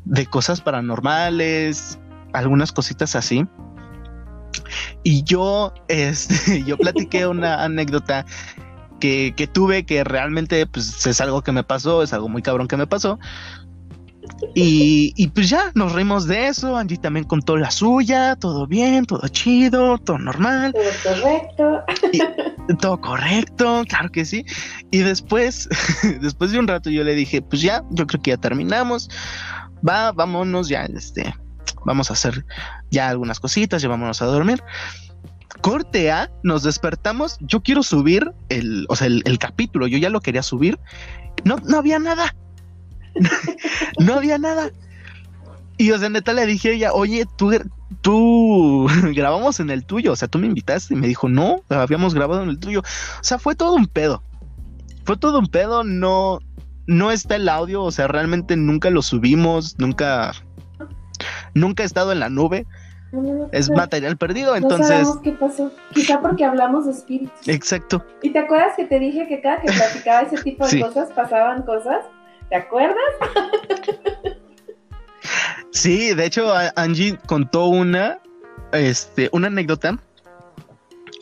de 0.04 0.26
cosas 0.26 0.60
paranormales, 0.60 1.98
algunas 2.32 2.72
cositas 2.72 3.16
así. 3.16 3.46
Y 5.02 5.22
yo, 5.24 5.72
este, 5.88 6.62
yo 6.66 6.76
platiqué 6.76 7.26
una 7.26 7.62
anécdota 7.64 8.24
que, 9.00 9.34
que, 9.36 9.46
tuve, 9.46 9.84
que 9.84 10.04
realmente 10.04 10.66
pues 10.66 11.06
es 11.06 11.20
algo 11.20 11.42
que 11.42 11.52
me 11.52 11.64
pasó, 11.64 12.02
es 12.02 12.12
algo 12.12 12.28
muy 12.28 12.42
cabrón 12.42 12.68
que 12.68 12.76
me 12.76 12.86
pasó. 12.86 13.18
Y, 14.54 15.12
y, 15.16 15.28
pues 15.28 15.48
ya 15.48 15.70
nos 15.74 15.92
reímos 15.92 16.26
de 16.26 16.48
eso. 16.48 16.76
Angie 16.76 16.98
también 16.98 17.24
contó 17.24 17.56
la 17.56 17.70
suya, 17.70 18.36
todo 18.36 18.66
bien, 18.66 19.06
todo 19.06 19.26
chido, 19.28 19.98
todo 19.98 20.18
normal. 20.18 20.72
Todo 20.72 21.14
correcto. 21.14 21.82
todo 22.80 23.00
correcto, 23.00 23.84
claro 23.88 24.10
que 24.10 24.24
sí. 24.24 24.44
Y 24.90 24.98
después, 24.98 25.68
después 26.20 26.52
de 26.52 26.58
un 26.58 26.68
rato, 26.68 26.90
yo 26.90 27.04
le 27.04 27.14
dije: 27.14 27.40
Pues 27.40 27.62
ya, 27.62 27.82
yo 27.90 28.06
creo 28.06 28.20
que 28.20 28.30
ya 28.30 28.36
terminamos. 28.36 29.08
Va, 29.86 30.12
vámonos, 30.12 30.68
ya, 30.68 30.84
este, 30.84 31.34
vamos 31.84 32.10
a 32.10 32.12
hacer 32.12 32.44
ya 32.90 33.08
algunas 33.08 33.40
cositas, 33.40 33.82
ya 33.82 33.88
vámonos 33.88 34.22
a 34.22 34.26
dormir. 34.26 34.62
Corte 35.60 36.10
A, 36.10 36.30
nos 36.42 36.62
despertamos. 36.62 37.38
Yo 37.40 37.62
quiero 37.62 37.82
subir 37.82 38.32
el, 38.48 38.86
o 38.88 38.96
sea, 38.96 39.06
el, 39.06 39.22
el 39.24 39.38
capítulo. 39.38 39.86
Yo 39.86 39.98
ya 39.98 40.10
lo 40.10 40.20
quería 40.20 40.42
subir. 40.42 40.78
No, 41.44 41.56
no 41.64 41.78
había 41.78 41.98
nada 41.98 42.34
no 43.98 44.14
había 44.14 44.38
nada. 44.38 44.70
Y 45.78 45.90
o 45.90 45.98
sea, 45.98 46.08
neta 46.08 46.32
le 46.32 46.46
dije 46.46 46.70
a 46.70 46.72
ella, 46.72 46.92
oye, 46.92 47.26
tú, 47.36 47.52
tú 48.02 48.86
grabamos 49.14 49.60
en 49.60 49.70
el 49.70 49.84
tuyo, 49.84 50.12
o 50.12 50.16
sea, 50.16 50.28
tú 50.28 50.38
me 50.38 50.46
invitaste 50.46 50.94
y 50.94 50.96
me 50.96 51.08
dijo, 51.08 51.28
no, 51.28 51.62
habíamos 51.68 52.14
grabado 52.14 52.42
en 52.42 52.50
el 52.50 52.58
tuyo. 52.58 52.80
O 52.80 53.24
sea, 53.24 53.38
fue 53.38 53.54
todo 53.54 53.74
un 53.74 53.86
pedo. 53.86 54.22
Fue 55.04 55.16
todo 55.16 55.38
un 55.38 55.48
pedo, 55.48 55.82
no, 55.82 56.38
no 56.86 57.10
está 57.10 57.36
el 57.36 57.48
audio, 57.48 57.82
o 57.82 57.90
sea, 57.90 58.06
realmente 58.06 58.56
nunca 58.56 58.90
lo 58.90 59.02
subimos, 59.02 59.78
nunca, 59.78 60.32
nunca 61.54 61.82
he 61.82 61.86
estado 61.86 62.12
en 62.12 62.20
la 62.20 62.28
nube. 62.28 62.66
es 63.50 63.68
material 63.70 64.16
perdido, 64.16 64.54
entonces. 64.54 65.08
No 65.08 65.20
qué 65.20 65.32
pasó. 65.32 65.72
Quizá 65.92 66.20
porque 66.20 66.44
hablamos 66.44 66.86
de 66.86 66.92
espíritus. 66.92 67.48
Exacto. 67.48 68.04
¿Y 68.22 68.30
te 68.30 68.38
acuerdas 68.38 68.74
que 68.76 68.84
te 68.84 68.98
dije 69.00 69.26
que 69.26 69.40
cada 69.40 69.60
que 69.60 69.72
platicaba 69.72 70.22
ese 70.22 70.42
tipo 70.42 70.66
de 70.66 70.80
cosas 70.80 71.10
pasaban 71.10 71.62
cosas? 71.62 72.04
¿Te 72.52 72.58
acuerdas? 72.58 72.96
Sí, 75.70 76.12
de 76.12 76.26
hecho 76.26 76.52
Angie 76.76 77.18
contó 77.26 77.64
una, 77.64 78.18
este, 78.72 79.30
una 79.32 79.46
anécdota 79.46 79.98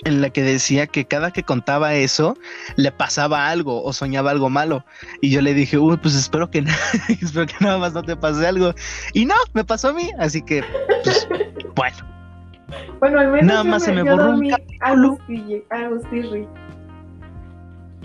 en 0.02 0.22
la 0.22 0.30
que 0.30 0.42
decía 0.42 0.88
que 0.88 1.04
cada 1.04 1.30
que 1.30 1.44
contaba 1.44 1.94
eso 1.94 2.36
le 2.74 2.90
pasaba 2.90 3.48
algo 3.48 3.80
o 3.84 3.92
soñaba 3.92 4.32
algo 4.32 4.50
malo 4.50 4.84
y 5.20 5.30
yo 5.30 5.40
le 5.40 5.54
dije, 5.54 5.78
uy, 5.78 5.98
pues 5.98 6.16
espero 6.16 6.50
que 6.50 6.64
espero 7.22 7.46
que 7.46 7.54
nada 7.60 7.78
más 7.78 7.92
no 7.92 8.02
te 8.02 8.16
pase 8.16 8.44
algo 8.44 8.74
y 9.12 9.24
no, 9.24 9.36
me 9.52 9.62
pasó 9.62 9.90
a 9.90 9.92
mí, 9.92 10.10
así 10.18 10.42
que 10.42 10.64
pues, 11.04 11.28
bueno. 11.76 11.96
Bueno, 12.98 13.20
al 13.20 13.28
menos 13.28 13.46
nada 13.46 13.62
más 13.62 13.84
se 13.84 13.92
me 13.92 14.02
borró 14.02 14.30
un 14.30 14.52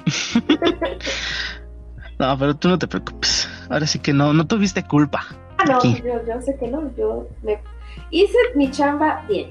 No, 2.20 2.38
pero 2.38 2.56
tú 2.56 2.70
no 2.70 2.80
te 2.80 2.88
preocupes. 2.88 3.50
Ahora 3.70 3.86
sí 3.86 4.00
que 4.00 4.14
no, 4.14 4.34
no 4.34 4.48
tuviste 4.48 4.84
culpa. 4.84 5.26
Ah, 5.58 5.66
no, 5.66 5.84
yo, 5.84 6.26
yo, 6.26 6.42
sé 6.42 6.56
que 6.58 6.68
no. 6.68 6.92
Yo 6.96 7.28
me 7.44 7.60
hice 8.12 8.38
mi 8.56 8.72
chamba 8.72 9.24
bien. 9.28 9.50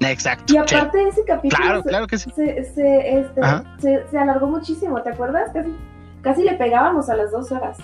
Exacto. 0.00 0.52
Y 0.52 0.56
aparte 0.56 0.98
de 0.98 1.08
ese 1.08 1.24
capítulo 1.24 1.62
claro, 1.62 1.82
claro 1.82 2.06
que 2.06 2.18
sí. 2.18 2.30
se, 2.34 2.64
se, 2.64 3.18
este, 3.20 3.40
se, 3.78 4.06
se, 4.10 4.18
alargó 4.18 4.46
muchísimo, 4.46 5.00
¿te 5.02 5.10
acuerdas? 5.10 5.50
Casi, 5.52 5.74
casi 6.22 6.42
le 6.42 6.54
pegábamos 6.54 7.08
a 7.08 7.16
las 7.16 7.30
dos 7.30 7.50
horas. 7.52 7.78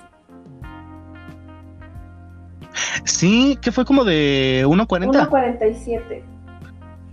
Sí, 3.05 3.59
que 3.63 3.73
fue 3.73 3.85
como 3.85 4.05
de 4.05 4.65
1.40. 4.67 5.29
1.47. 5.29 6.23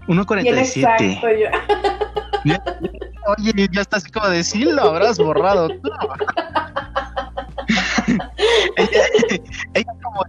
1.47. 0.08 0.48
Exacto, 0.60 1.28
yo. 1.32 2.58
Oye, 3.26 3.70
ya 3.72 3.82
estás 3.82 4.04
como 4.12 4.28
de 4.28 4.44
sí, 4.44 4.66
lo 4.66 4.84
habrás 4.84 5.18
borrado 5.18 5.70
tú. 5.70 5.92
ella, 9.74 9.94
como 10.02 10.24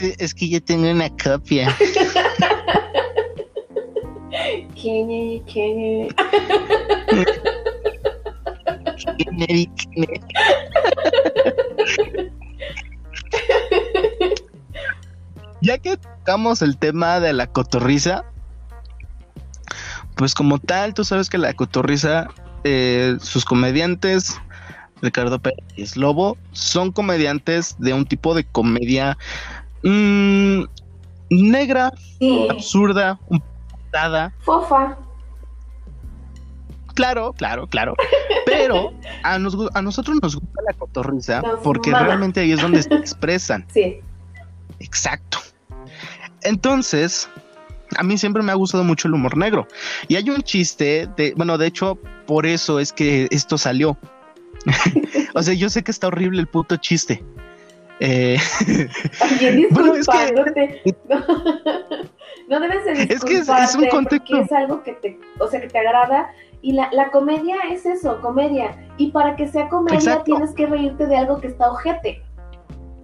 es 0.00 0.34
que 0.34 0.48
yo 0.48 0.62
tengo 0.62 0.90
una 0.90 1.08
copia. 1.10 1.74
¿Quién 4.74 5.42
¿Quién 5.44 6.08
ya 15.60 15.78
que 15.78 15.96
tocamos 15.96 16.62
el 16.62 16.76
tema 16.76 17.20
de 17.20 17.32
la 17.32 17.46
cotorriza, 17.46 18.24
pues 20.16 20.34
como 20.34 20.58
tal, 20.58 20.94
tú 20.94 21.04
sabes 21.04 21.28
que 21.28 21.38
la 21.38 21.52
cotorriza, 21.54 22.28
eh, 22.64 23.16
sus 23.20 23.44
comediantes, 23.44 24.40
Ricardo 25.02 25.38
Pérez 25.38 25.96
Lobo, 25.96 26.38
son 26.52 26.92
comediantes 26.92 27.76
de 27.78 27.92
un 27.92 28.06
tipo 28.06 28.34
de 28.34 28.44
comedia 28.44 29.18
mmm, 29.82 30.64
negra, 31.30 31.92
absurda, 32.50 33.18
un 33.28 33.42
Fofa. 34.40 34.98
Claro, 36.94 37.32
claro, 37.32 37.66
claro. 37.66 37.94
Pero 38.46 38.92
a, 39.22 39.34
a 39.34 39.38
nosotros 39.82 40.18
nos 40.22 40.36
gusta 40.36 40.62
la 40.66 40.72
cotorriza 40.74 41.42
porque 41.62 41.92
realmente 41.92 42.40
ahí 42.40 42.52
es 42.52 42.60
donde 42.60 42.82
se 42.82 42.94
expresan. 42.94 43.66
Sí. 43.72 44.00
Exacto. 44.80 45.38
Entonces, 46.42 47.28
a 47.96 48.02
mí 48.02 48.18
siempre 48.18 48.42
me 48.42 48.52
ha 48.52 48.54
gustado 48.54 48.84
mucho 48.84 49.08
el 49.08 49.14
humor 49.14 49.36
negro. 49.36 49.66
Y 50.08 50.16
hay 50.16 50.28
un 50.30 50.42
chiste, 50.42 51.08
de, 51.16 51.34
bueno, 51.36 51.58
de 51.58 51.66
hecho, 51.66 51.98
por 52.26 52.46
eso 52.46 52.80
es 52.80 52.92
que 52.92 53.28
esto 53.30 53.58
salió. 53.58 53.96
o 55.34 55.42
sea, 55.42 55.54
yo 55.54 55.68
sé 55.68 55.82
que 55.82 55.90
está 55.90 56.06
horrible 56.08 56.40
el 56.40 56.46
puto 56.46 56.76
chiste. 56.76 57.22
Eh, 58.00 58.36
bueno, 59.70 59.94
es 59.94 60.06
que, 60.06 60.94
no, 62.48 62.60
debes 62.60 62.84
de 62.84 63.14
Es 63.14 63.24
que 63.24 63.38
es, 63.38 63.48
un 63.76 63.86
contexto. 63.88 64.40
es 64.40 64.52
algo 64.52 64.82
que 64.82 64.94
te, 64.94 65.18
o 65.38 65.46
sea, 65.46 65.60
que 65.60 65.68
te 65.68 65.78
agrada. 65.78 66.30
Y 66.60 66.72
la, 66.72 66.88
la 66.92 67.10
comedia 67.10 67.56
es 67.70 67.84
eso, 67.86 68.20
comedia. 68.20 68.76
Y 68.96 69.10
para 69.10 69.36
que 69.36 69.46
sea 69.46 69.68
comedia 69.68 70.22
tienes 70.24 70.52
que 70.52 70.66
reírte 70.66 71.06
de 71.06 71.16
algo 71.16 71.40
que 71.40 71.48
está 71.48 71.70
ojete. 71.70 72.22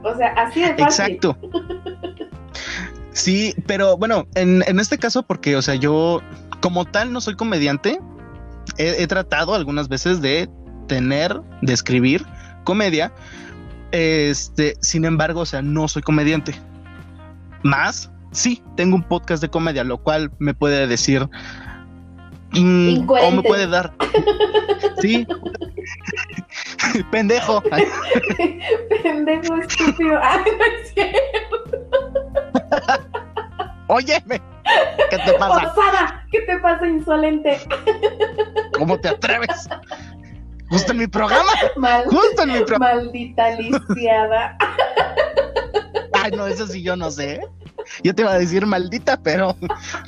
O 0.03 0.15
sea, 0.15 0.29
así 0.29 0.61
de 0.63 0.75
fácil. 0.77 1.05
Exacto. 1.15 1.37
Sí, 3.21 3.55
pero 3.67 3.99
bueno, 3.99 4.27
en, 4.35 4.65
en, 4.67 4.81
este 4.81 4.97
caso, 4.97 5.23
porque, 5.23 5.55
o 5.55 5.61
sea, 5.61 5.75
yo 5.75 6.23
como 6.63 6.87
tal 6.87 7.13
no 7.13 7.21
soy 7.21 7.35
comediante, 7.35 8.01
he, 8.79 9.07
tratado 9.07 9.55
algunas 9.55 9.89
veces 9.89 10.23
de 10.23 10.49
tener, 10.89 11.39
de 11.61 11.75
escribir 11.75 12.25
comedia, 12.65 13.13
este, 13.93 14.75
sin 14.81 15.05
embargo, 15.05 15.41
o 15.41 15.47
sea, 15.47 15.61
no 15.61 15.87
soy 15.87 16.01
comediante. 16.01 16.55
Más, 17.63 18.11
sí, 18.33 18.63
tengo 18.75 18.97
un 18.97 19.03
podcast 19.03 19.43
de 19.43 19.51
comedia, 19.51 19.85
lo 19.85 19.99
cual 19.99 20.31
me 20.39 20.55
puede 20.55 20.87
decir, 20.87 21.29
mm, 22.53 23.07
o 23.07 23.31
me 23.33 23.43
puede 23.43 23.67
dar, 23.67 23.93
sí, 25.03 25.27
pendejo. 27.11 27.63
pendejo 29.03 29.57
estúpido. 29.57 30.19
Ay, 30.23 30.41
no 30.59 30.65
es 30.65 30.95
Óyeme, 33.89 34.41
¿qué 35.11 35.19
te 35.19 35.33
pasa? 35.35 35.73
Osada, 35.73 36.25
¿qué 36.31 36.41
te 36.43 36.59
pasa, 36.59 36.87
insolente? 36.87 37.61
¿Cómo 38.79 38.99
te 38.99 39.09
atreves? 39.09 39.69
Justo 40.71 40.93
en 40.93 40.99
mi 40.99 41.07
programa. 41.09 41.51
Justo 42.07 42.43
en 42.43 42.53
mi 42.53 42.61
programa. 42.65 42.95
Maldita 42.95 43.51
lisiada. 43.57 44.57
Ay, 46.13 46.31
no, 46.33 46.47
eso 46.47 46.67
sí 46.69 46.83
yo 46.83 46.95
no 46.95 47.11
sé. 47.11 47.41
Yo 48.05 48.15
te 48.15 48.23
iba 48.23 48.33
a 48.33 48.39
decir 48.39 48.65
maldita, 48.67 49.21
pero 49.21 49.57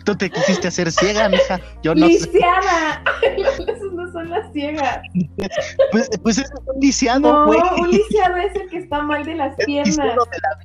tú 0.04 0.14
te 0.14 0.30
quisiste 0.30 0.68
hacer 0.68 0.92
ciega, 0.92 1.28
mija. 1.28 1.60
Yo 1.82 1.94
no 1.94 2.06
lisiada. 2.06 3.02
Esas 3.22 3.92
no 3.92 4.12
son 4.12 4.30
las 4.30 4.52
ciegas. 4.52 5.00
Pues, 5.90 6.08
pues 6.22 6.38
es 6.38 6.50
un 6.66 6.80
lisiado, 6.80 7.46
güey. 7.46 7.58
No, 7.58 7.76
un 7.82 7.90
lisiado 7.90 8.36
es 8.36 8.54
el 8.54 8.68
que 8.70 8.78
está 8.78 9.02
mal 9.02 9.24
de 9.24 9.34
las 9.34 9.56
piernas. 9.56 9.96
De 9.96 10.04
la 10.04 10.58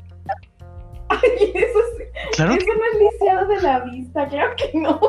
Ay, 1.09 1.51
eso, 1.53 1.79
claro 2.35 2.53
eso 2.53 2.65
no 2.65 2.83
es 2.85 3.13
lisiado 3.13 3.47
de 3.47 3.61
la 3.61 3.79
vista, 3.81 4.27
claro 4.27 4.53
que 4.55 4.77
no. 4.77 4.99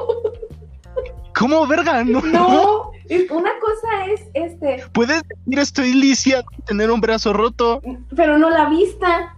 ¿Cómo, 1.38 1.66
verga? 1.66 2.04
No. 2.04 2.20
No, 2.20 2.90
una 3.30 3.50
cosa 3.60 4.06
es 4.10 4.22
este. 4.34 4.84
Puedes 4.92 5.22
decir 5.22 5.58
estoy 5.58 5.92
lisiado 5.94 6.44
tener 6.66 6.90
un 6.90 7.00
brazo 7.00 7.32
roto. 7.32 7.80
Pero 8.14 8.38
no 8.38 8.50
la 8.50 8.68
vista. 8.68 9.34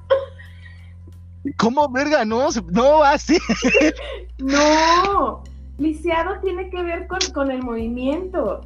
¿Cómo, 1.57 1.89
verga? 1.89 2.25
No, 2.25 2.49
no 2.73 3.03
así. 3.03 3.39
No, 4.39 5.45
lisiado 5.77 6.41
tiene 6.43 6.71
que 6.71 6.83
ver 6.83 7.07
con, 7.07 7.19
con 7.35 7.51
el 7.51 7.63
movimiento. 7.63 8.63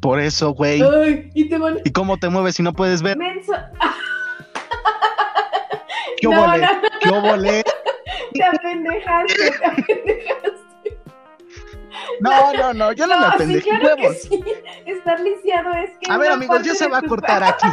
Por 0.00 0.20
eso, 0.20 0.52
güey. 0.52 0.82
¿y, 1.34 1.48
te 1.48 1.58
¿Y 1.84 1.90
cómo 1.92 2.18
te 2.18 2.28
mueves 2.28 2.56
si 2.56 2.62
no 2.62 2.72
puedes 2.72 3.02
ver? 3.02 3.16
Menso. 3.16 3.52
¿Qué 6.24 6.34
no, 6.34 6.40
volé? 6.40 6.60
No. 6.60 6.70
¿Qué 7.00 7.10
volé? 7.10 7.64
Te 8.32 8.44
apendejaste, 8.44 9.50
te 9.50 9.66
apendejaste. 9.66 10.98
No, 12.20 12.52
no, 12.54 12.72
no, 12.72 12.92
yo 12.92 13.06
no, 13.06 13.18
me 13.18 13.26
apendejé. 13.26 13.70
Sí, 13.70 13.78
claro 13.78 14.12
sí. 14.14 14.44
Estar 14.86 15.20
lisiado 15.20 15.70
es 15.74 15.90
que. 16.00 16.10
A 16.10 16.16
ver, 16.16 16.32
amigos, 16.32 16.62
ya 16.62 16.74
se 16.74 16.88
va 16.88 16.98
a 16.98 17.02
cortar 17.02 17.44
aquí. 17.44 17.66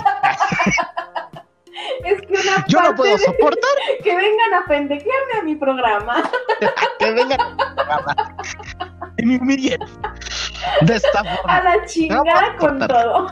es 2.05 2.21
que 2.21 2.33
una 2.33 2.65
Yo 2.67 2.81
no 2.81 2.93
puedo 2.95 3.17
soportar. 3.17 3.71
Que 4.03 4.15
vengan 4.15 4.53
a 4.53 4.65
pendejearme 4.65 5.33
a 5.39 5.43
mi 5.43 5.55
programa. 5.55 6.29
que 6.99 7.11
vengan 7.11 7.39
a 7.39 7.49
mi 7.49 7.55
programa. 7.55 8.15
Y 9.17 9.25
me 9.25 9.37
humillen. 9.37 9.79
De 10.81 10.95
esta 10.95 11.23
forma. 11.23 11.57
A 11.57 11.63
la 11.63 11.85
chingada 11.85 12.55
con 12.57 12.79
todo. 12.79 13.29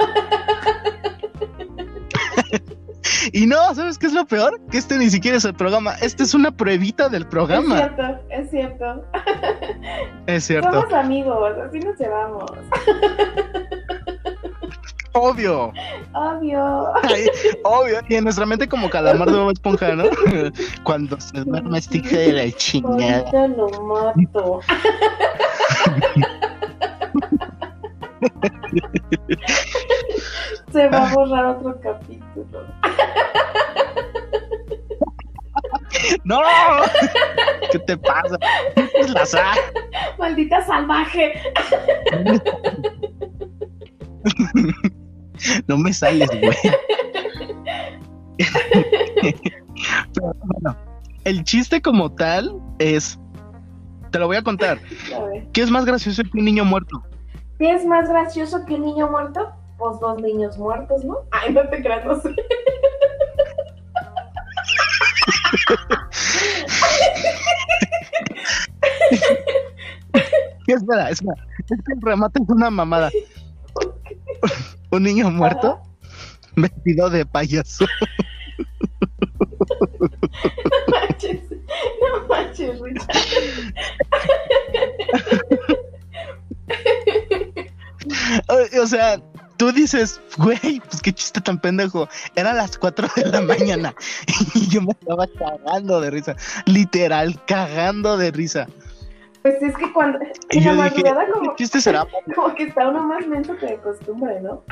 Y 3.33 3.45
no, 3.47 3.73
¿sabes 3.75 3.97
qué 3.97 4.07
es 4.07 4.13
lo 4.13 4.25
peor? 4.25 4.59
Que 4.71 4.77
este 4.77 4.97
ni 4.97 5.09
siquiera 5.09 5.37
es 5.37 5.45
el 5.45 5.53
programa. 5.53 5.93
Este 6.01 6.23
es 6.23 6.33
una 6.33 6.51
pruebita 6.51 7.09
del 7.09 7.27
programa. 7.27 7.79
Es 7.79 7.81
cierto, 7.95 8.19
es 8.29 8.49
cierto. 8.49 9.05
Es 10.27 10.43
cierto. 10.43 10.71
Somos 10.71 10.93
amigos, 10.93 11.53
así 11.65 11.79
nos 11.79 11.97
llevamos. 11.97 12.51
Obvio. 15.13 15.73
Obvio. 16.13 16.93
obvio. 17.63 17.99
Y 18.07 18.15
en 18.15 18.23
nuestra 18.25 18.45
mente 18.45 18.67
como 18.67 18.89
calamar 18.89 19.29
de 19.29 19.37
Bob 19.37 19.51
Esponja, 19.51 19.95
¿no? 19.95 20.03
Cuando 20.83 21.19
se 21.19 21.39
duerme 21.43 21.79
este 21.79 21.99
de 22.01 22.31
la 22.31 22.51
chingada. 22.55 23.19
Ahorita 23.19 23.47
lo 23.47 23.69
mato. 23.81 24.61
Se 30.71 30.87
va 30.89 31.09
a 31.09 31.13
borrar 31.13 31.45
otro 31.45 31.79
capítulo. 31.81 32.65
¡No! 36.23 36.39
¿Qué 37.71 37.79
te 37.79 37.97
pasa? 37.97 38.37
Es 38.93 39.09
la 39.11 39.25
sal. 39.25 39.57
Maldita 40.17 40.65
salvaje. 40.65 41.33
No 45.67 45.77
me 45.77 45.93
sales, 45.93 46.29
güey. 46.29 46.57
Pero 50.13 50.35
bueno, 50.43 50.77
el 51.23 51.43
chiste 51.43 51.81
como 51.81 52.11
tal 52.13 52.53
es. 52.79 53.19
Te 54.11 54.19
lo 54.19 54.27
voy 54.27 54.37
a 54.37 54.43
contar. 54.43 54.79
¿Qué 55.53 55.61
es 55.61 55.69
más 55.69 55.85
gracioso 55.85 56.23
que 56.23 56.37
un 56.37 56.45
niño 56.45 56.65
muerto? 56.65 57.03
¿Qué 57.59 57.73
es 57.73 57.85
más 57.85 58.07
gracioso 58.07 58.65
que 58.65 58.75
un 58.75 58.83
niño 58.85 59.11
muerto? 59.11 59.51
Pues 59.77 59.99
dos 59.99 60.21
niños 60.21 60.57
muertos, 60.57 61.03
¿no? 61.03 61.17
Ay, 61.31 61.53
no 61.53 61.67
te 61.67 61.81
creas, 61.81 62.05
no 62.05 62.15
sé. 62.15 62.33
espera, 70.67 71.09
espera. 71.09 71.33
Es 71.59 71.83
que 71.85 71.93
el 71.93 72.01
remate 72.01 72.41
es 72.41 72.49
una 72.49 72.69
mamada. 72.69 73.11
Un 74.91 75.03
niño 75.03 75.29
muerto 75.29 75.81
vestido 76.55 77.09
de 77.09 77.25
payaso. 77.25 77.85
No 79.99 80.07
manches, 80.87 81.41
no 81.51 82.27
manches, 82.27 82.79
Richard. 82.79 83.17
O 88.81 88.87
sea, 88.87 89.21
tú 89.57 89.71
dices, 89.71 90.19
güey, 90.37 90.79
pues 90.79 91.01
qué 91.01 91.13
chiste 91.13 91.41
tan 91.41 91.59
pendejo. 91.59 92.07
Era 92.35 92.53
las 92.53 92.77
4 92.77 93.07
de 93.15 93.25
la 93.25 93.41
mañana 93.41 93.93
y 94.55 94.67
yo 94.69 94.81
me 94.81 94.91
estaba 94.91 95.25
cagando 95.27 96.01
de 96.01 96.09
risa. 96.09 96.35
Literal, 96.65 97.39
cagando 97.45 98.17
de 98.17 98.31
risa. 98.31 98.67
Pues 99.41 99.55
es 99.61 99.75
que 99.75 99.91
cuando. 99.93 100.19
Y 100.51 100.61
yo 100.61 100.73
dije, 100.73 101.03
como, 101.33 101.55
¿qué 101.55 101.63
chiste 101.63 101.79
será? 101.79 102.05
Como 102.35 102.53
que 102.55 102.63
está 102.63 102.89
uno 102.89 103.03
más 103.03 103.25
lento 103.25 103.55
que 103.57 103.67
de 103.67 103.77
costumbre, 103.77 104.41
¿no? 104.41 104.63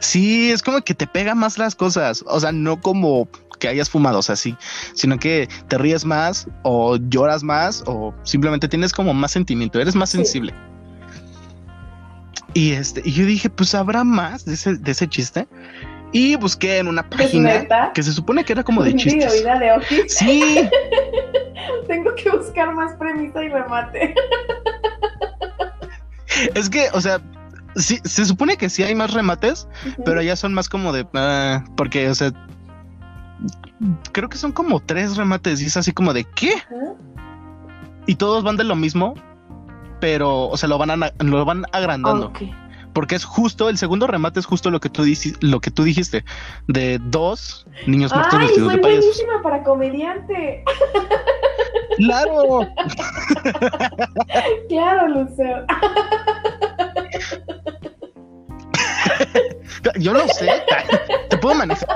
Sí, 0.00 0.50
es 0.50 0.62
como 0.62 0.80
que 0.82 0.94
te 0.94 1.06
pega 1.06 1.34
más 1.34 1.58
las 1.58 1.74
cosas. 1.74 2.24
O 2.26 2.40
sea, 2.40 2.52
no 2.52 2.80
como 2.80 3.28
que 3.58 3.68
hayas 3.68 3.90
fumado, 3.90 4.18
o 4.18 4.22
sea, 4.22 4.36
sí, 4.36 4.56
sino 4.94 5.18
que 5.18 5.48
te 5.68 5.78
ríes 5.78 6.04
más 6.04 6.48
o 6.62 6.96
lloras 6.96 7.42
más 7.42 7.84
o 7.86 8.14
simplemente 8.22 8.68
tienes 8.68 8.92
como 8.92 9.12
más 9.12 9.32
sentimiento, 9.32 9.80
eres 9.80 9.94
más 9.94 10.10
sensible. 10.10 10.54
Y 12.54 12.72
este, 12.72 13.02
y 13.04 13.12
yo 13.12 13.26
dije, 13.26 13.48
pues 13.48 13.74
habrá 13.74 14.04
más 14.04 14.44
de 14.44 14.54
ese, 14.54 14.74
de 14.74 14.90
ese 14.90 15.08
chiste. 15.08 15.46
Y 16.12 16.34
busqué 16.36 16.78
en 16.78 16.88
una 16.88 17.08
página 17.08 17.92
que 17.94 18.02
se 18.02 18.12
supone 18.12 18.44
que 18.44 18.52
era 18.52 18.64
como 18.64 18.82
de 18.82 18.94
chistes. 18.96 19.44
Sí. 20.08 20.68
Tengo 21.86 22.14
que 22.16 22.30
buscar 22.30 22.74
más 22.74 22.94
premisa 22.94 23.44
y 23.44 23.48
remate. 23.48 24.14
es 26.54 26.68
que, 26.68 26.88
o 26.92 27.00
sea, 27.00 27.20
sí, 27.76 28.00
se 28.04 28.24
supone 28.24 28.56
que 28.56 28.68
sí 28.68 28.82
hay 28.82 28.94
más 28.94 29.12
remates, 29.12 29.68
pero 30.04 30.20
ya 30.20 30.34
son 30.34 30.52
más 30.52 30.68
como 30.68 30.92
de. 30.92 31.02
Uh, 31.02 31.74
porque, 31.76 32.08
o 32.08 32.14
sea, 32.14 32.32
creo 34.12 34.28
que 34.28 34.38
son 34.38 34.52
como 34.52 34.80
tres 34.80 35.16
remates 35.16 35.62
y 35.62 35.66
es 35.66 35.76
así 35.76 35.92
como 35.92 36.12
de 36.12 36.24
¿qué? 36.24 36.54
Y 38.06 38.16
todos 38.16 38.42
van 38.42 38.56
de 38.56 38.64
lo 38.64 38.74
mismo, 38.74 39.14
pero, 40.00 40.48
o 40.48 40.56
sea, 40.56 40.68
lo 40.68 40.78
van, 40.78 41.00
lo 41.18 41.44
van 41.44 41.64
agrandando. 41.72 42.32
Porque 42.92 43.14
es 43.14 43.24
justo, 43.24 43.68
el 43.68 43.78
segundo 43.78 44.08
remate 44.08 44.40
es 44.40 44.46
justo 44.46 44.70
lo 44.70 44.80
que 44.80 44.88
tú, 44.88 45.04
lo 45.40 45.60
que 45.60 45.70
tú 45.70 45.84
dijiste, 45.84 46.24
de 46.66 46.98
dos 46.98 47.64
niños 47.86 48.12
muertos 48.12 48.34
Ay, 48.34 48.46
vestidos 48.46 48.68
soy 48.68 48.76
de 48.76 48.82
payasos. 48.82 49.04
buenísima 49.04 49.42
para 49.42 49.62
comediante. 49.62 50.64
¡Claro! 51.98 52.60
claro, 54.68 55.08
Lucero. 55.08 55.64
Yo 59.98 60.12
lo 60.12 60.26
sé, 60.28 60.50
te 61.28 61.38
puedo 61.38 61.54
manejar. 61.54 61.88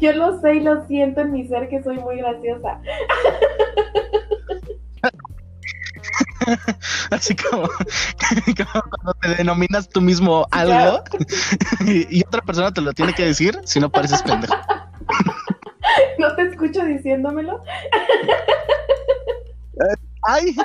Yo 0.00 0.12
lo 0.12 0.40
sé 0.40 0.56
y 0.56 0.60
lo 0.60 0.86
siento 0.86 1.22
en 1.22 1.32
mi 1.32 1.46
ser 1.46 1.68
que 1.68 1.82
soy 1.82 1.98
muy 1.98 2.18
graciosa. 2.18 2.80
Así 7.10 7.34
como, 7.50 7.68
cuando 7.68 9.14
te 9.20 9.28
denominas 9.36 9.88
tú 9.88 10.00
mismo 10.00 10.46
algo 10.50 11.02
y, 11.86 12.22
otra 12.24 12.42
persona 12.42 12.72
te 12.72 12.80
lo 12.80 12.92
tiene 12.92 13.12
que 13.14 13.26
decir, 13.26 13.58
si 13.64 13.80
no 13.80 13.90
pareces 13.90 14.22
pendejo. 14.22 14.54
¿No 16.18 16.34
te 16.34 16.42
escucho 16.42 16.84
diciéndomelo? 16.84 17.62
¡Ay! 20.26 20.56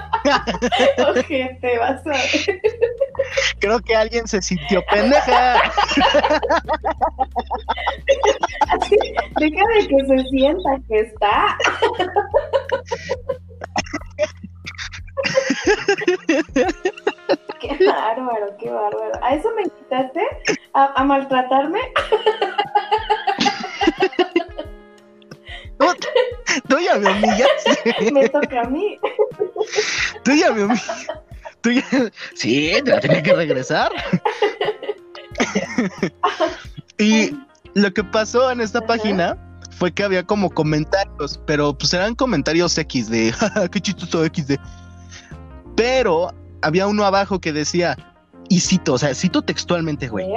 te 1.60 1.78
vas 1.80 2.06
a 2.08 2.12
ver. 2.12 2.62
Creo 3.60 3.80
que 3.82 3.96
alguien 3.96 4.26
se 4.28 4.42
sintió 4.42 4.82
pendeja. 4.90 5.62
deja 9.40 9.64
de 9.76 9.88
que 9.88 10.06
se 10.08 10.30
sienta 10.30 10.70
que 10.88 11.00
está. 11.00 11.58
Qué 17.60 17.78
bárbaro, 17.86 18.58
qué 18.60 18.70
bárbaro. 18.70 19.12
¿A 19.22 19.36
eso 19.36 19.50
me 19.56 19.64
invitaste? 19.64 20.22
¿A, 20.74 21.04
maltratarme? 21.04 21.80
Tú, 26.68 26.78
ya 26.80 26.98
me 26.98 27.12
humillaste. 27.12 28.12
Me 28.12 28.30
toca 28.30 28.62
a 28.62 28.66
mí. 28.66 29.00
Tú 30.24 30.32
ya 30.34 30.52
me 30.52 30.66
humillaste. 30.66 31.14
Tú 31.62 31.72
ya... 31.72 31.84
Sí, 32.36 32.74
te 32.84 32.92
la 32.92 33.00
tenía 33.00 33.24
que 33.24 33.34
regresar. 33.34 33.92
y 36.98 37.32
lo 37.74 37.94
que 37.94 38.04
pasó 38.04 38.52
en 38.52 38.62
esta 38.62 38.82
página 38.82 39.38
fue 39.80 39.92
que 39.94 40.04
había 40.04 40.24
como 40.24 40.50
comentarios, 40.50 41.40
pero 41.46 41.78
pues 41.78 41.94
eran 41.94 42.16
comentarios 42.16 42.78
X 42.78 43.10
de, 43.10 43.34
qué 43.72 43.80
chistoso 43.80 44.26
X 44.26 44.48
de. 44.48 44.60
Pero 45.76 46.34
había 46.62 46.88
uno 46.88 47.06
abajo 47.06 47.40
que 47.40 47.54
decía, 47.54 47.98
y 48.50 48.60
cito, 48.60 48.94
o 48.94 48.98
sea, 48.98 49.14
cito 49.14 49.42
textualmente, 49.42 50.08
güey. 50.08 50.28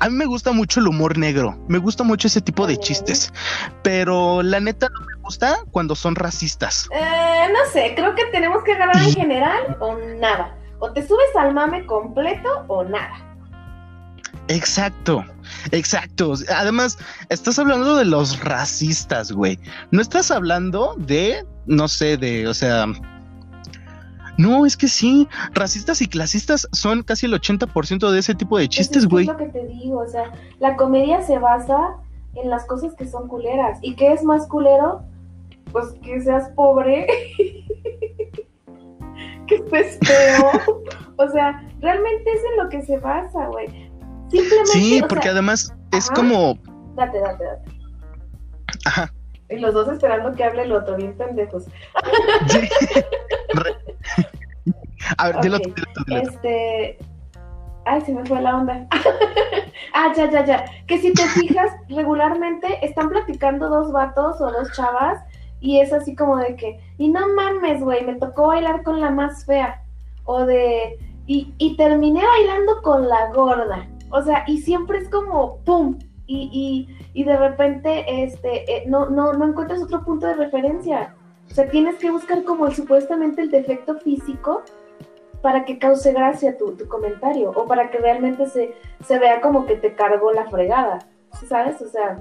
A 0.00 0.08
mí 0.08 0.16
me 0.16 0.26
gusta 0.26 0.52
mucho 0.52 0.80
el 0.80 0.88
humor 0.88 1.16
negro, 1.16 1.56
me 1.68 1.78
gusta 1.78 2.02
mucho 2.02 2.26
ese 2.26 2.40
tipo 2.40 2.66
de 2.66 2.76
chistes, 2.76 3.32
pero 3.82 4.42
la 4.42 4.58
neta 4.58 4.88
no 4.88 5.06
me 5.06 5.22
gusta 5.22 5.58
cuando 5.70 5.94
son 5.94 6.16
racistas. 6.16 6.88
Eh, 6.92 7.48
no 7.52 7.72
sé, 7.72 7.92
creo 7.94 8.14
que 8.14 8.24
tenemos 8.26 8.64
que 8.64 8.72
agarrar 8.72 9.02
en 9.02 9.12
general 9.12 9.76
o 9.80 9.96
nada. 10.20 10.56
O 10.80 10.92
te 10.92 11.06
subes 11.06 11.34
al 11.36 11.54
mame 11.54 11.86
completo 11.86 12.64
o 12.68 12.84
nada. 12.84 13.24
Exacto, 14.48 15.24
exacto. 15.72 16.34
Además, 16.54 16.98
estás 17.28 17.58
hablando 17.58 17.96
de 17.96 18.04
los 18.04 18.40
racistas, 18.40 19.30
güey. 19.30 19.58
No 19.90 20.00
estás 20.00 20.30
hablando 20.30 20.94
de, 20.98 21.44
no 21.66 21.86
sé, 21.86 22.16
de, 22.16 22.48
o 22.48 22.54
sea, 22.54 22.86
no, 24.38 24.64
es 24.64 24.76
que 24.76 24.88
sí, 24.88 25.28
racistas 25.52 26.00
y 26.00 26.08
clasistas 26.08 26.68
son 26.72 27.02
casi 27.02 27.26
el 27.26 27.34
80% 27.34 28.10
de 28.10 28.18
ese 28.18 28.34
tipo 28.34 28.56
de 28.56 28.68
chistes, 28.68 29.06
güey. 29.06 29.24
Es 29.24 29.32
lo 29.32 29.36
que 29.36 29.48
te 29.48 29.66
digo, 29.66 29.98
o 29.98 30.06
sea, 30.06 30.32
la 30.58 30.76
comedia 30.76 31.20
se 31.22 31.38
basa 31.38 31.96
en 32.34 32.48
las 32.48 32.64
cosas 32.66 32.94
que 32.94 33.06
son 33.06 33.28
culeras. 33.28 33.78
¿Y 33.82 33.94
qué 33.96 34.12
es 34.12 34.24
más 34.24 34.46
culero? 34.46 35.02
Pues 35.72 35.88
que 36.02 36.20
seas 36.22 36.48
pobre 36.56 37.06
preocupes, 39.48 39.98
feo. 40.02 40.82
o 41.16 41.28
sea, 41.30 41.62
realmente 41.80 42.30
es 42.30 42.40
en 42.52 42.64
lo 42.64 42.68
que 42.68 42.82
se 42.82 42.98
basa, 42.98 43.46
güey. 43.46 43.66
Simplemente. 44.30 44.72
Sí, 44.72 45.02
porque 45.08 45.28
además 45.28 45.74
es 45.92 46.10
como. 46.10 46.58
Date, 46.94 47.20
date, 47.20 47.44
date. 47.44 47.70
Ajá. 48.84 49.12
Y 49.50 49.56
los 49.56 49.72
dos 49.72 49.88
esperando 49.88 50.34
que 50.34 50.44
hable 50.44 50.62
el 50.62 50.72
otro, 50.72 50.96
bien 50.96 51.16
pendejos. 51.16 51.64
Sí. 52.48 52.60
A 55.28 55.32
ver, 55.32 55.40
dilo, 55.42 55.56
okay. 55.56 56.16
Este. 56.22 56.98
Ay, 57.84 58.00
se 58.02 58.12
me 58.12 58.24
fue 58.24 58.40
la 58.40 58.56
onda. 58.56 58.86
ah, 59.94 60.12
ya, 60.14 60.30
ya, 60.30 60.44
ya. 60.44 60.64
Que 60.86 60.98
si 60.98 61.12
te 61.12 61.22
fijas, 61.22 61.70
regularmente 61.88 62.84
están 62.84 63.08
platicando 63.08 63.68
dos 63.68 63.92
vatos 63.92 64.40
o 64.40 64.50
dos 64.50 64.70
chavas 64.72 65.22
y 65.60 65.80
es 65.80 65.92
así 65.92 66.14
como 66.14 66.36
de 66.36 66.54
que, 66.56 66.80
y 66.98 67.08
no 67.08 67.20
mames, 67.34 67.82
güey, 67.82 68.04
me 68.04 68.14
tocó 68.14 68.48
bailar 68.48 68.82
con 68.82 69.00
la 69.00 69.10
más 69.10 69.44
fea. 69.44 69.82
O 70.24 70.44
de, 70.44 70.98
y, 71.26 71.54
y 71.58 71.76
terminé 71.76 72.24
bailando 72.24 72.82
con 72.82 73.08
la 73.08 73.32
gorda. 73.32 73.88
O 74.10 74.22
sea, 74.22 74.44
y 74.46 74.58
siempre 74.58 74.98
es 74.98 75.08
como, 75.08 75.58
¡pum! 75.64 75.98
Y, 76.26 76.50
y, 76.52 77.20
y 77.20 77.24
de 77.24 77.36
repente 77.38 78.22
este, 78.22 78.70
eh, 78.70 78.84
no, 78.86 79.08
no, 79.08 79.32
no 79.32 79.46
encuentras 79.46 79.82
otro 79.82 80.04
punto 80.04 80.26
de 80.26 80.34
referencia. 80.34 81.14
O 81.50 81.54
sea, 81.54 81.68
tienes 81.70 81.96
que 81.96 82.10
buscar 82.10 82.44
como 82.44 82.66
el, 82.66 82.74
supuestamente 82.74 83.40
el 83.42 83.50
defecto 83.50 83.98
físico 84.00 84.62
para 85.42 85.64
que 85.64 85.78
cause 85.78 86.12
gracia 86.12 86.56
tu, 86.56 86.72
tu 86.72 86.88
comentario 86.88 87.50
o 87.50 87.66
para 87.66 87.90
que 87.90 87.98
realmente 87.98 88.48
se, 88.48 88.74
se, 89.06 89.18
vea 89.18 89.40
como 89.40 89.66
que 89.66 89.76
te 89.76 89.94
cargó 89.94 90.32
la 90.32 90.48
fregada, 90.48 91.06
¿sabes? 91.48 91.80
O 91.80 91.88
sea. 91.88 92.20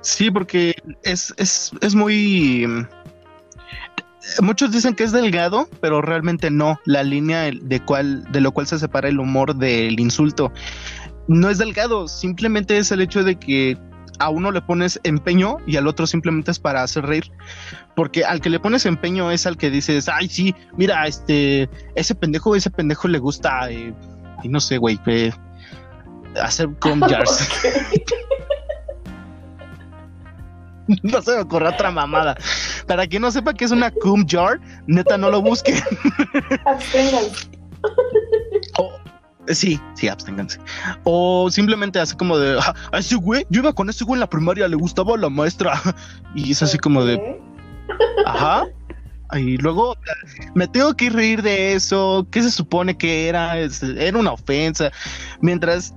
Sí, 0.00 0.30
porque 0.30 0.74
es, 1.02 1.32
es, 1.36 1.72
es 1.80 1.94
muy... 1.94 2.66
Muchos 4.42 4.70
dicen 4.70 4.94
que 4.94 5.04
es 5.04 5.12
delgado, 5.12 5.66
pero 5.80 6.02
realmente 6.02 6.50
no. 6.50 6.78
La 6.84 7.02
línea 7.02 7.50
de, 7.50 7.80
cual, 7.84 8.30
de 8.30 8.40
lo 8.40 8.52
cual 8.52 8.66
se 8.66 8.78
separa 8.78 9.08
el 9.08 9.18
humor 9.18 9.56
del 9.56 9.98
insulto 9.98 10.52
no 11.30 11.48
es 11.48 11.58
delgado, 11.58 12.08
simplemente 12.08 12.76
es 12.76 12.90
el 12.90 13.00
hecho 13.00 13.22
de 13.22 13.36
que 13.36 13.78
a 14.18 14.28
uno 14.30 14.50
le 14.50 14.60
pones 14.60 15.00
empeño 15.04 15.58
y 15.66 15.76
al 15.76 15.86
otro 15.86 16.06
simplemente 16.06 16.50
es 16.50 16.58
para 16.58 16.82
hacer 16.82 17.06
reír. 17.06 17.30
Porque 18.00 18.24
al 18.24 18.40
que 18.40 18.48
le 18.48 18.58
pones 18.58 18.86
empeño 18.86 19.30
es 19.30 19.46
al 19.46 19.58
que 19.58 19.68
dices, 19.68 20.08
ay, 20.08 20.26
sí, 20.26 20.54
mira, 20.74 21.06
este, 21.06 21.68
ese 21.94 22.14
pendejo, 22.14 22.56
ese 22.56 22.70
pendejo 22.70 23.08
le 23.08 23.18
gusta, 23.18 23.70
eh, 23.70 23.92
y 24.42 24.48
no 24.48 24.58
sé, 24.58 24.78
güey, 24.78 24.98
eh, 25.04 25.30
hacer 26.40 26.70
cum 26.80 27.00
jars. 27.06 27.46
no 31.02 31.20
se 31.20 31.32
me 31.32 31.42
ocurre 31.42 31.68
otra 31.68 31.90
mamada. 31.90 32.38
Para 32.86 33.06
quien 33.06 33.20
no 33.20 33.30
sepa 33.30 33.52
qué 33.52 33.66
es 33.66 33.70
una 33.70 33.90
cum 33.90 34.24
jar, 34.26 34.58
neta, 34.86 35.18
no 35.18 35.28
lo 35.28 35.42
busquen. 35.42 35.76
Sí, 39.48 39.80
sí, 39.94 40.06
absténganse. 40.06 40.60
O 41.04 41.50
simplemente 41.50 41.98
así 41.98 42.14
como 42.14 42.38
de, 42.38 42.58
ah, 42.60 42.74
ese 42.92 43.16
güey, 43.16 43.46
yo 43.50 43.62
iba 43.62 43.72
con 43.72 43.90
ese 43.90 44.04
güey 44.04 44.16
en 44.16 44.20
la 44.20 44.30
primaria, 44.30 44.68
le 44.68 44.76
gustaba 44.76 45.16
la 45.16 45.28
maestra. 45.28 45.80
Y 46.34 46.52
es 46.52 46.62
así 46.62 46.78
como 46.78 47.04
de, 47.04 47.40
ajá. 48.26 48.66
Y 49.32 49.58
luego 49.58 49.96
me 50.54 50.66
tengo 50.66 50.94
que 50.94 51.08
reír 51.08 51.42
de 51.42 51.74
eso. 51.74 52.26
¿Qué 52.30 52.42
se 52.42 52.50
supone 52.50 52.96
que 52.96 53.28
era? 53.28 53.58
Era 53.58 54.18
una 54.18 54.32
ofensa. 54.32 54.90
Mientras 55.40 55.94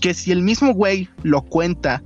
que 0.00 0.12
si 0.12 0.30
el 0.30 0.42
mismo 0.42 0.74
güey 0.74 1.08
lo 1.22 1.42
cuenta, 1.42 2.02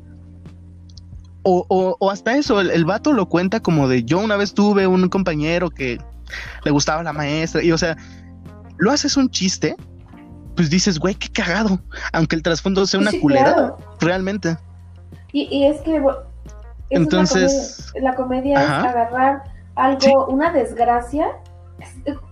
o, 1.42 1.66
o, 1.68 2.10
hasta 2.10 2.36
eso, 2.36 2.60
el, 2.60 2.70
el, 2.70 2.84
vato 2.84 3.12
lo 3.12 3.26
cuenta 3.26 3.60
como 3.60 3.88
de 3.88 4.04
yo 4.04 4.18
una 4.18 4.36
vez 4.36 4.52
tuve 4.52 4.86
un 4.86 5.08
compañero 5.08 5.70
que 5.70 5.98
le 6.64 6.70
gustaba 6.70 7.02
la 7.02 7.12
maestra. 7.12 7.64
Y 7.64 7.72
o 7.72 7.78
sea, 7.78 7.96
lo 8.78 8.92
haces 8.92 9.16
un 9.16 9.28
chiste 9.30 9.74
pues 10.60 10.68
dices, 10.68 10.98
güey, 10.98 11.14
qué 11.14 11.30
cagado. 11.30 11.80
Aunque 12.12 12.36
el 12.36 12.42
trasfondo 12.42 12.86
sea 12.86 13.00
una 13.00 13.12
culera, 13.18 13.76
realmente. 13.98 14.58
Y, 15.32 15.64
es 15.64 15.80
que 15.80 16.02
entonces 16.90 17.92
la 18.00 18.14
comedia, 18.14 18.62
es 18.62 18.70
agarrar 18.70 19.44
algo, 19.76 20.26
una 20.26 20.52
desgracia, 20.52 21.28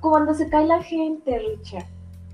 cuando 0.01 0.35
se 0.35 0.49
cae 0.49 0.67
la 0.67 0.83
gente, 0.83 1.39
Richard. 1.39 1.87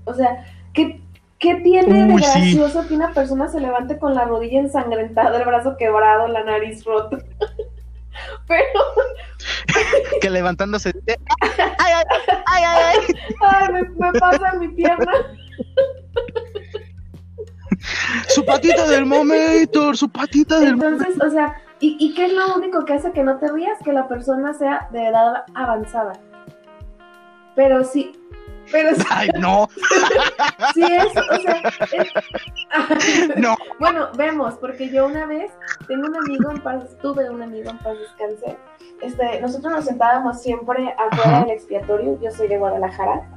O 0.05 0.13
sea, 0.13 0.45
¿qué, 0.73 1.01
qué 1.39 1.55
tiene 1.55 2.07
de 2.07 2.13
gracioso 2.13 2.87
que 2.87 2.95
una 2.95 3.13
persona 3.13 3.47
se 3.47 3.59
levante 3.59 3.97
con 3.97 4.13
la 4.15 4.25
rodilla 4.25 4.59
ensangrentada, 4.59 5.37
el 5.37 5.45
brazo 5.45 5.77
quebrado, 5.77 6.27
la 6.27 6.43
nariz 6.43 6.83
rota? 6.83 7.17
Pero. 8.47 8.79
que 10.21 10.29
levantándose. 10.29 10.93
¡Ay, 11.07 11.17
ay, 11.77 12.03
ay! 12.07 12.35
¡Ay, 12.47 12.63
ay, 13.41 13.73
me, 13.73 14.11
me 14.11 14.19
pasa 14.19 14.53
mi 14.53 14.69
pierna! 14.69 15.11
su 18.27 18.45
patita 18.45 18.87
del 18.87 19.05
momento, 19.05 19.93
su 19.93 20.09
patita 20.09 20.59
del 20.59 20.73
Entonces, 20.73 21.21
o 21.21 21.29
sea, 21.29 21.61
¿y, 21.85 21.97
¿y, 21.99 22.13
qué 22.13 22.25
es 22.25 22.33
lo 22.33 22.55
único 22.55 22.85
que 22.85 22.93
hace 22.93 23.11
que 23.11 23.23
no 23.23 23.37
te 23.37 23.51
rías? 23.51 23.77
Que 23.83 23.93
la 23.93 24.07
persona 24.07 24.53
sea 24.53 24.87
de 24.91 25.07
edad 25.07 25.43
avanzada. 25.53 26.13
Pero 27.55 27.83
sí, 27.83 28.11
pero 28.71 28.95
sí. 28.95 29.03
Ay, 29.09 29.29
no. 29.39 29.67
sí 30.73 30.81
es, 30.81 31.07
o 31.15 31.41
sea, 31.41 31.61
no. 33.37 33.55
Bueno, 33.79 34.09
vemos, 34.17 34.55
porque 34.55 34.89
yo 34.89 35.05
una 35.05 35.25
vez 35.25 35.51
tengo 35.87 36.07
un 36.07 36.15
amigo 36.15 36.51
en 36.51 36.61
paz, 36.61 36.97
tuve 37.01 37.29
un 37.29 37.41
amigo 37.41 37.69
en 37.69 37.77
paz 37.79 37.97
descansé. 37.99 38.57
Este, 39.01 39.41
nosotros 39.41 39.71
nos 39.71 39.85
sentábamos 39.85 40.41
siempre 40.41 40.95
afuera 40.97 41.41
del 41.41 41.51
expiatorio. 41.51 42.19
Yo 42.21 42.31
soy 42.31 42.47
de 42.47 42.57
Guadalajara, 42.57 43.29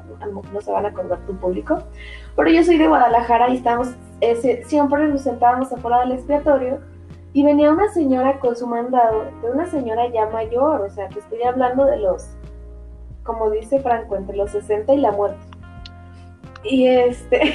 no 0.52 0.60
se 0.60 0.72
van 0.72 0.86
a 0.86 0.88
acordar 0.88 1.18
tu 1.26 1.36
público, 1.36 1.82
pero 2.36 2.48
yo 2.50 2.64
soy 2.64 2.78
de 2.78 2.88
Guadalajara 2.88 3.50
y 3.50 3.56
estamos, 3.56 3.88
siempre 4.66 5.08
nos 5.08 5.22
sentábamos 5.22 5.72
afuera 5.72 6.00
del 6.00 6.12
expiatorio 6.12 6.80
y 7.38 7.44
venía 7.44 7.70
una 7.70 7.88
señora 7.90 8.40
con 8.40 8.56
su 8.56 8.66
mandado, 8.66 9.26
de 9.42 9.50
una 9.52 9.64
señora 9.66 10.08
ya 10.08 10.26
mayor, 10.26 10.80
o 10.80 10.90
sea, 10.90 11.08
te 11.08 11.20
estoy 11.20 11.40
hablando 11.44 11.84
de 11.84 11.98
los, 11.98 12.30
como 13.22 13.48
dice 13.48 13.78
Franco, 13.78 14.16
entre 14.16 14.36
los 14.36 14.50
60 14.50 14.92
y 14.94 14.98
la 14.98 15.12
muerte. 15.12 15.38
Y 16.64 16.88
este... 16.88 17.54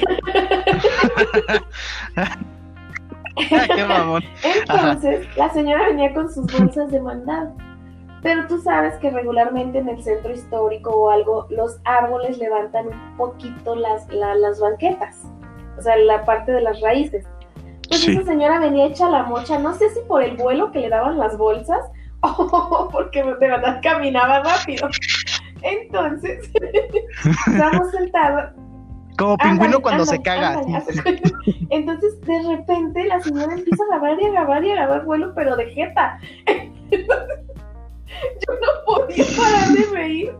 Qué 3.76 3.84
mamón. 3.84 4.22
Entonces, 4.42 5.26
la 5.36 5.50
señora 5.50 5.88
venía 5.88 6.14
con 6.14 6.32
sus 6.32 6.50
bolsas 6.50 6.90
de 6.90 7.02
mandado. 7.02 7.52
Pero 8.22 8.46
tú 8.46 8.62
sabes 8.62 8.94
que 9.00 9.10
regularmente 9.10 9.80
en 9.80 9.90
el 9.90 10.02
centro 10.02 10.32
histórico 10.32 10.92
o 10.92 11.10
algo, 11.10 11.46
los 11.50 11.78
árboles 11.84 12.38
levantan 12.38 12.86
un 12.86 13.16
poquito 13.18 13.76
las, 13.76 14.08
las 14.14 14.60
banquetas, 14.60 15.24
o 15.76 15.82
sea, 15.82 15.94
la 15.96 16.24
parte 16.24 16.52
de 16.52 16.62
las 16.62 16.80
raíces. 16.80 17.26
Pues 17.94 18.08
esa 18.08 18.24
señora 18.24 18.58
venía 18.58 18.86
hecha 18.86 19.08
la 19.08 19.22
mocha, 19.22 19.56
no 19.58 19.72
sé 19.74 19.88
si 19.90 20.00
por 20.08 20.20
el 20.22 20.36
vuelo 20.36 20.72
que 20.72 20.80
le 20.80 20.88
daban 20.88 21.16
las 21.16 21.38
bolsas 21.38 21.78
o 22.22 22.88
porque 22.90 23.22
de 23.22 23.34
verdad 23.34 23.80
caminaba 23.82 24.42
rápido. 24.42 24.88
Entonces, 25.62 26.50
estamos 27.46 27.90
sentados. 27.92 28.50
Como 29.16 29.36
pingüino 29.38 29.80
cuando 29.80 30.04
se 30.04 30.20
caga. 30.20 30.60
Entonces, 31.70 32.20
de 32.22 32.42
repente, 32.48 33.04
la 33.04 33.20
señora 33.20 33.54
empieza 33.54 33.84
a 33.84 33.96
agarrar 33.96 34.20
y 34.20 34.26
agarrar 34.26 34.64
y 34.64 34.70
agarrar 34.72 35.04
vuelo, 35.04 35.32
pero 35.36 35.54
de 35.54 35.66
jeta. 35.70 36.18
Yo 36.90 36.98
no 38.48 38.84
podía 38.86 39.24
parar 39.36 39.68
de 39.68 39.84
reír. 39.92 40.32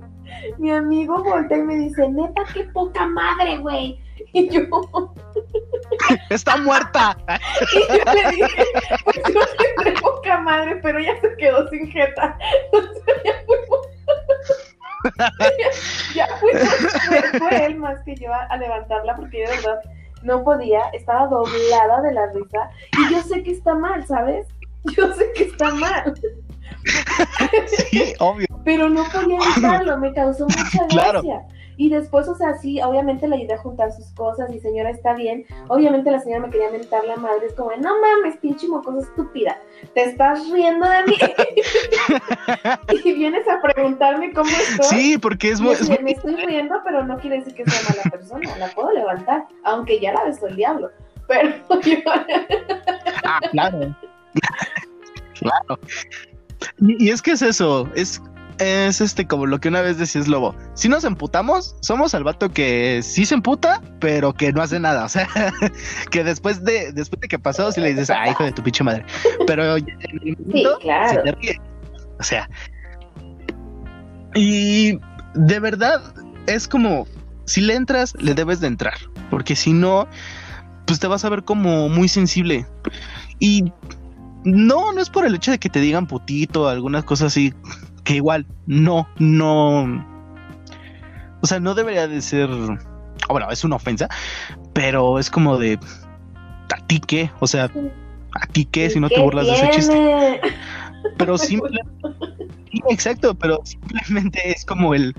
Mi 0.59 0.73
amigo 0.73 1.23
voltea 1.23 1.59
y 1.59 1.63
me 1.63 1.77
dice, 1.77 2.09
neta, 2.09 2.43
qué 2.53 2.65
poca 2.65 3.07
madre, 3.07 3.59
güey. 3.59 4.01
Y 4.33 4.49
yo... 4.49 4.63
Está 6.31 6.57
muerta. 6.57 7.17
Y 7.73 7.79
yo 7.79 8.13
le 8.13 8.31
dije, 8.31 8.65
pues 9.05 9.17
yo 9.33 9.41
tendré 9.57 10.01
poca 10.01 10.39
madre, 10.41 10.77
pero 10.77 11.01
ya 11.01 11.21
se 11.21 11.37
quedó 11.37 11.69
sin 11.69 11.91
jeta. 11.91 12.37
Entonces 12.73 13.03
ya 13.25 13.33
fuimos... 13.47 13.87
ya, 16.15 16.27
fuimos, 16.39 17.39
fue, 17.39 17.67
él 17.67 17.77
más 17.77 18.03
que 18.05 18.15
yo 18.17 18.33
a, 18.33 18.57
levantarla 18.57 19.15
porque 19.17 19.43
yo 19.45 19.51
de 19.51 19.57
verdad 19.57 19.81
no 20.23 20.43
podía, 20.43 20.81
estaba 20.95 21.27
doblada 21.27 22.01
de 22.03 22.13
la 22.13 22.27
risa. 22.33 22.71
Y 22.99 23.13
yo 23.13 23.23
sé 23.23 23.43
que 23.43 23.53
está 23.53 23.75
mal, 23.75 24.07
¿sabes? 24.07 24.47
Yo 24.97 25.13
sé 25.15 25.33
que 25.33 25.45
está 25.45 25.71
mal. 25.71 26.15
sí, 27.67 28.15
obvio. 28.19 28.47
Pero 28.65 28.89
no 28.89 29.05
podía 29.05 29.39
evitarlo, 29.39 29.99
me 29.99 30.13
causó 30.13 30.47
mucha 30.47 30.87
gracia. 30.91 31.43
Y 31.77 31.89
después, 31.91 32.29
o 32.29 32.35
sea, 32.35 32.57
sí, 32.59 32.81
obviamente 32.81 33.29
le 33.29 33.37
ayudé 33.37 33.55
a 33.55 33.59
juntar 33.59 33.93
sus 33.93 34.07
cosas 34.13 34.53
y 34.53 34.61
señora 34.61 34.91
está 34.91 35.15
bien. 35.15 35.45
Obviamente 35.69 36.11
la 36.11 36.21
señora 36.21 36.47
me 36.47 36.51
quería 36.51 36.71
mentar 36.71 37.05
la 37.05 37.17
madre, 37.17 37.47
es 37.47 37.55
como, 37.55 37.71
no 37.77 38.01
mames, 38.01 38.37
pinche 38.39 38.69
mocosa 38.69 39.01
estúpida, 39.01 39.59
te 39.95 40.05
estás 40.05 40.51
riendo 40.51 40.87
de 40.89 41.05
mí. 41.05 41.17
y 43.05 43.13
vienes 43.13 43.47
a 43.49 43.61
preguntarme 43.61 44.33
cómo 44.33 44.51
estoy. 44.51 44.87
Sí, 44.87 45.19
porque 45.19 45.51
es 45.51 45.61
muy... 45.61 45.75
Me 46.03 46.13
estoy 46.13 46.37
riendo, 46.37 46.77
pero 46.85 47.05
no 47.05 47.19
quiere 47.19 47.39
decir 47.39 47.55
que 47.55 47.65
sea 47.65 47.81
mala 47.89 48.03
persona, 48.11 48.57
la 48.59 48.69
puedo 48.69 48.93
levantar, 48.93 49.47
aunque 49.65 50.01
ya 50.01 50.13
la 50.13 50.25
besó 50.25 50.47
el 50.47 50.57
diablo. 50.57 50.91
Pero 51.27 51.55
ah, 53.25 53.41
claro. 53.51 53.97
claro. 55.39 55.79
Y, 56.79 57.11
es 57.11 57.23
que 57.23 57.33
es 57.33 57.43
eso, 57.43 57.89
es 57.95 58.21
es 58.59 59.01
este 59.01 59.27
como 59.27 59.47
lo 59.47 59.61
que 59.61 59.69
una 59.69 59.81
vez 59.81 59.99
decías 59.99 60.29
Lobo. 60.29 60.55
Si 60.75 60.89
nos 60.89 61.05
emputamos, 61.05 61.77
somos 61.81 62.15
al 62.15 62.25
vato 62.25 62.51
que 62.51 63.01
sí 63.03 63.27
se 63.27 63.35
emputa, 63.35 63.83
pero 64.01 64.33
que 64.33 64.53
no 64.53 64.63
hace 64.63 64.79
nada. 64.79 65.05
O 65.05 65.09
sea, 65.09 65.29
que 66.11 66.25
después 66.25 66.65
de, 66.65 66.93
después 66.93 67.21
de 67.21 67.29
que 67.29 67.39
pasó, 67.39 67.71
si 67.73 67.81
le 67.81 67.91
dices, 67.91 68.11
ay, 68.11 68.31
hijo 68.31 68.45
de 68.45 68.53
tu 68.53 68.63
pinche 68.63 68.85
madre. 68.85 69.05
Pero 69.47 69.77
en 69.77 69.87
el 69.89 70.37
momento, 70.39 70.79
sí, 70.83 70.89
se 71.25 71.33
ríe. 71.33 71.61
O 72.19 72.23
sea, 72.23 72.49
y 74.35 74.99
de 75.35 75.61
verdad 75.61 76.01
es 76.47 76.69
como 76.69 77.07
si 77.45 77.61
le 77.61 77.75
entras, 77.75 78.15
le 78.19 78.35
debes 78.35 78.61
de 78.61 78.69
entrar. 78.69 78.95
Porque 79.31 79.57
si 79.57 79.73
no, 79.73 80.07
pues 80.87 81.01
te 81.01 81.07
vas 81.07 81.25
a 81.25 81.29
ver 81.29 81.45
como 81.45 81.89
muy 81.89 82.09
sensible. 82.09 82.67
Y 83.41 83.73
no, 84.45 84.93
no 84.93 85.01
es 85.01 85.11
por 85.11 85.27
el 85.27 85.35
hecho 85.35 85.51
de 85.51 85.59
que 85.59 85.71
te 85.71 85.81
digan 85.81 86.07
putito, 86.07 86.69
algunas 86.69 87.05
cosas 87.05 87.29
así 87.29 87.53
que 88.05 88.17
igual, 88.17 88.47
no, 88.67 89.09
no. 89.19 90.07
O 91.43 91.47
sea, 91.47 91.59
no 91.61 91.75
debería 91.75 92.07
de 92.07 92.21
ser. 92.21 92.49
Bueno, 93.29 93.51
es 93.51 93.65
una 93.65 93.77
ofensa, 93.77 94.09
pero 94.73 95.19
es 95.19 95.31
como 95.31 95.59
de. 95.59 95.79
¿A 96.75 96.87
ti 96.87 97.01
qué? 97.01 97.31
O 97.41 97.47
sea, 97.47 97.71
¿a 98.41 98.47
ti 98.47 98.67
qué 98.67 98.91
si 98.91 99.01
no 99.01 99.09
te 99.09 99.21
burlas 99.21 99.47
de 99.47 99.53
ese 99.55 99.71
chiste? 99.71 100.41
Pero 101.19 101.37
simplemente. 101.39 101.91
exacto, 102.89 103.35
pero 103.35 103.61
simplemente 103.65 104.51
es 104.51 104.65
como 104.65 104.95
el. 104.95 105.15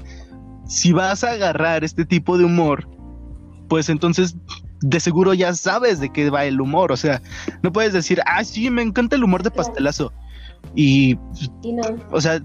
Si 0.68 0.92
vas 0.92 1.24
a 1.24 1.32
agarrar 1.32 1.84
este 1.84 2.06
tipo 2.06 2.38
de 2.38 2.46
humor, 2.46 2.88
pues 3.68 3.90
entonces 3.90 4.36
de 4.82 5.00
seguro 5.00 5.34
ya 5.34 5.54
sabes 5.54 6.00
de 6.00 6.12
qué 6.12 6.30
va 6.30 6.46
el 6.46 6.60
humor. 6.62 6.92
O 6.92 6.98
sea, 6.98 7.22
no 7.62 7.72
puedes 7.72 7.94
decir, 7.94 8.22
ah, 8.26 8.44
sí, 8.44 8.70
me 8.70 8.82
encanta 8.82 9.16
el 9.16 9.24
humor 9.24 9.44
de 9.44 9.52
pastelazo. 9.52 10.12
Y, 10.74 11.18
y 11.62 11.74
no. 11.74 11.84
o 12.12 12.20
sea, 12.20 12.42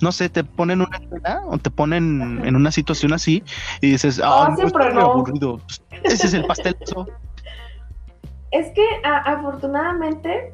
no 0.00 0.12
sé, 0.12 0.28
te 0.28 0.44
ponen 0.44 0.80
una 0.80 0.96
escena 0.96 1.42
o 1.46 1.58
te 1.58 1.70
ponen 1.70 2.40
en 2.44 2.56
una 2.56 2.70
situación 2.70 3.12
así 3.12 3.42
y 3.80 3.92
dices, 3.92 4.20
ah, 4.22 4.52
siempre 4.56 4.92
no. 4.92 5.12
aburrido. 5.12 5.60
Ese 6.02 6.26
es 6.26 6.34
el 6.34 6.44
pastel. 6.46 6.76
es 8.50 8.68
que 8.74 8.86
afortunadamente 9.04 10.52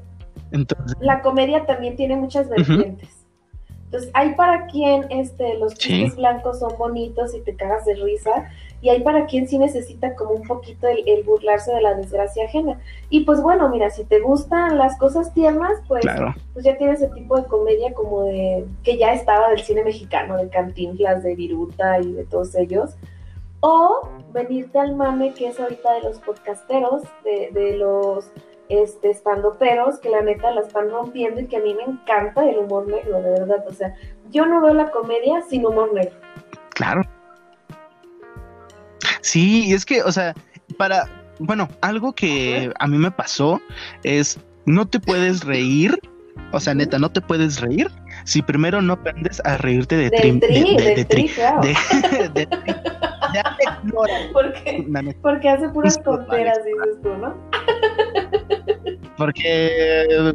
la 1.00 1.22
comedia 1.22 1.66
también 1.66 1.96
tiene 1.96 2.16
muchas 2.16 2.48
vertientes. 2.48 3.08
Entonces, 3.86 4.10
hay 4.14 4.34
para 4.34 4.66
quien 4.66 5.06
este, 5.10 5.56
los 5.58 5.74
chistes 5.74 6.16
blancos 6.16 6.58
son 6.58 6.76
bonitos 6.76 7.32
y 7.34 7.40
te 7.42 7.54
cagas 7.54 7.84
de 7.84 7.94
risa, 7.94 8.50
y 8.84 8.90
hay 8.90 9.00
para 9.00 9.24
quien 9.24 9.48
sí 9.48 9.56
necesita 9.56 10.14
como 10.14 10.32
un 10.32 10.42
poquito 10.42 10.86
el, 10.86 11.22
burlarse 11.22 11.72
de 11.72 11.80
la 11.80 11.94
desgracia 11.94 12.44
ajena. 12.44 12.78
Y 13.08 13.20
pues 13.24 13.40
bueno, 13.40 13.70
mira, 13.70 13.88
si 13.88 14.04
te 14.04 14.20
gustan 14.20 14.76
las 14.76 14.98
cosas 14.98 15.32
tiernas, 15.32 15.80
pues, 15.88 16.04
pues 16.52 16.66
ya 16.66 16.76
tienes 16.76 17.00
ese 17.00 17.14
tipo 17.14 17.34
de 17.34 17.46
comedia 17.46 17.94
como 17.94 18.24
de 18.24 18.66
que 18.82 18.98
ya 18.98 19.14
estaba 19.14 19.48
del 19.48 19.60
cine 19.60 19.84
mexicano, 19.84 20.36
de 20.36 20.50
Cantinflas, 20.50 21.22
de 21.22 21.34
Viruta 21.34 21.98
y 21.98 22.12
de 22.12 22.26
todos 22.26 22.54
ellos. 22.56 22.94
O 23.60 24.06
venirte 24.34 24.78
al 24.78 24.94
mame 24.94 25.32
que 25.32 25.48
es 25.48 25.58
ahorita 25.58 25.94
de 25.94 26.02
los 26.02 26.18
podcasteros, 26.18 27.04
de, 27.24 27.52
de 27.58 27.78
los 27.78 28.30
este, 28.68 29.10
estando 29.10 29.54
peros 29.54 29.98
que 29.98 30.10
la 30.10 30.20
neta 30.20 30.50
la 30.50 30.60
están 30.60 30.90
rompiendo 30.90 31.40
y 31.40 31.46
que 31.46 31.56
a 31.56 31.60
mí 31.60 31.72
me 31.72 31.84
encanta 31.84 32.46
el 32.46 32.58
humor 32.58 32.86
negro, 32.86 33.22
de 33.22 33.30
verdad. 33.30 33.64
O 33.66 33.72
sea, 33.72 33.94
yo 34.30 34.44
no 34.44 34.60
veo 34.60 34.74
la 34.74 34.90
comedia 34.90 35.40
sin 35.48 35.64
humor 35.64 35.94
negro. 35.94 36.16
Claro. 36.74 37.00
Sí, 39.24 39.72
es 39.72 39.86
que, 39.86 40.02
o 40.02 40.12
sea, 40.12 40.34
para, 40.76 41.08
bueno, 41.38 41.66
algo 41.80 42.14
que 42.14 42.70
a 42.78 42.86
mí 42.86 42.98
me 42.98 43.10
pasó 43.10 43.58
es, 44.02 44.38
no 44.66 44.86
te 44.86 45.00
puedes 45.00 45.40
reír, 45.44 45.98
o 46.52 46.60
sea, 46.60 46.74
neta, 46.74 46.98
no 46.98 47.10
te 47.10 47.22
puedes 47.22 47.60
reír 47.60 47.90
si 48.24 48.42
primero 48.42 48.82
no 48.82 48.92
aprendes 48.92 49.40
a 49.46 49.56
reírte 49.56 49.96
de 49.96 50.10
tri, 50.10 50.30
de, 50.32 50.46
de, 50.46 50.94
de, 50.94 51.04
tri, 51.06 51.30
de, 52.34 52.48
Porque, 54.32 54.86
porque 55.20 55.48
hace 55.48 55.68
puras 55.70 56.00
tonteras, 56.02 56.58
dices 56.64 57.02
tú, 57.02 57.08
¿no? 57.16 57.34
Porque 59.16 60.34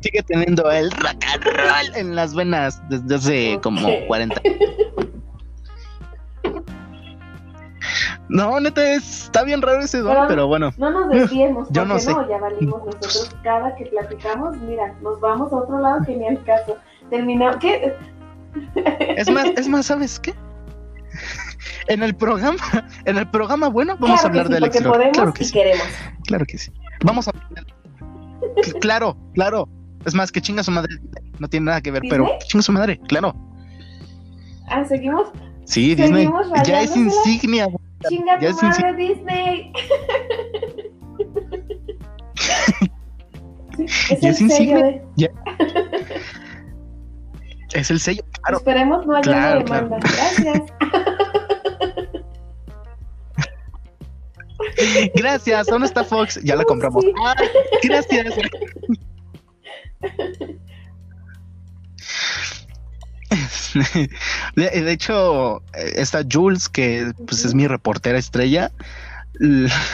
sigue 0.00 0.22
teniendo 0.22 0.70
el 0.70 0.90
rock 0.92 1.24
and 1.32 1.44
roll 1.44 1.96
en 1.96 2.16
las 2.16 2.34
venas 2.34 2.80
desde 2.88 3.14
hace 3.14 3.60
como 3.62 3.88
40 4.06 4.40
No, 8.28 8.60
neta, 8.60 8.94
está 8.94 9.44
bien 9.44 9.62
raro 9.62 9.80
ese 9.80 9.98
don, 9.98 10.16
pero, 10.28 10.46
bueno. 10.46 10.70
No 10.76 10.90
nos 10.90 11.08
desviemos, 11.08 11.68
porque 11.74 11.88
no, 11.88 11.98
sé. 11.98 12.12
no, 12.12 12.28
ya 12.28 12.38
valimos 12.38 12.84
nosotros 12.84 13.36
cada 13.42 13.74
que 13.76 13.86
platicamos, 13.86 14.56
mira, 14.58 14.94
nos 15.02 15.20
vamos 15.20 15.52
a 15.52 15.56
otro 15.56 15.78
lado 15.80 16.00
que 16.06 16.16
ni 16.16 16.26
al 16.26 16.42
caso. 16.44 16.76
Terminamos, 17.10 17.56
¿qué? 17.56 17.94
Es 19.16 19.30
más, 19.30 19.46
es 19.56 19.68
más, 19.68 19.86
¿sabes 19.86 20.20
qué? 20.20 20.34
En 21.88 22.02
el 22.02 22.14
programa, 22.14 22.56
en 23.04 23.18
el 23.18 23.28
programa 23.28 23.68
bueno, 23.68 23.96
vamos 23.98 24.22
a 24.24 24.28
hablar 24.28 24.48
de 24.48 24.58
Alex 24.58 24.78
claro 24.78 25.32
que 25.32 25.44
sí. 25.44 25.52
queremos. 25.52 25.84
Claro 26.26 26.44
que 26.46 26.56
sí. 26.56 26.72
Vamos 27.04 27.26
a 27.28 27.32
Claro, 28.80 29.16
claro. 29.34 29.68
Es 30.04 30.14
más, 30.14 30.32
que 30.32 30.40
chinga 30.40 30.62
su 30.62 30.70
madre. 30.70 30.94
No 31.38 31.48
tiene 31.48 31.66
nada 31.66 31.80
que 31.80 31.90
ver, 31.90 32.02
pero 32.08 32.28
chinga 32.46 32.62
su 32.62 32.72
madre, 32.72 33.00
claro. 33.08 33.34
Ah, 34.68 34.84
seguimos. 34.84 35.28
Sí, 35.72 35.94
Disney. 35.94 36.28
Ya 36.66 36.82
es 36.82 36.94
insignia. 36.94 37.66
Chinga 38.06 38.38
tu 38.38 38.52
madre, 38.60 38.94
Disney. 38.94 39.72
es, 43.78 44.22
el 44.22 44.42
insignia. 44.42 45.06
es 47.72 47.90
el 47.90 48.00
sello, 48.00 48.22
claro. 48.42 48.58
Esperemos 48.58 49.06
no 49.06 49.16
haya 49.16 49.22
claro, 49.22 49.60
demanda. 49.60 49.98
Gracias. 50.00 50.60
Gracias, 55.14 55.66
¿dónde 55.68 55.86
está 55.86 56.04
Fox? 56.04 56.38
Ya 56.44 56.54
la 56.54 56.64
compramos. 56.64 57.02
gracias. 57.82 58.26
de, 64.56 64.92
hecho, 64.92 65.62
esta 65.74 66.22
Jules, 66.30 66.68
que 66.68 67.12
pues 67.26 67.44
es 67.44 67.54
mi 67.54 67.66
reportera 67.66 68.18
estrella, 68.18 68.70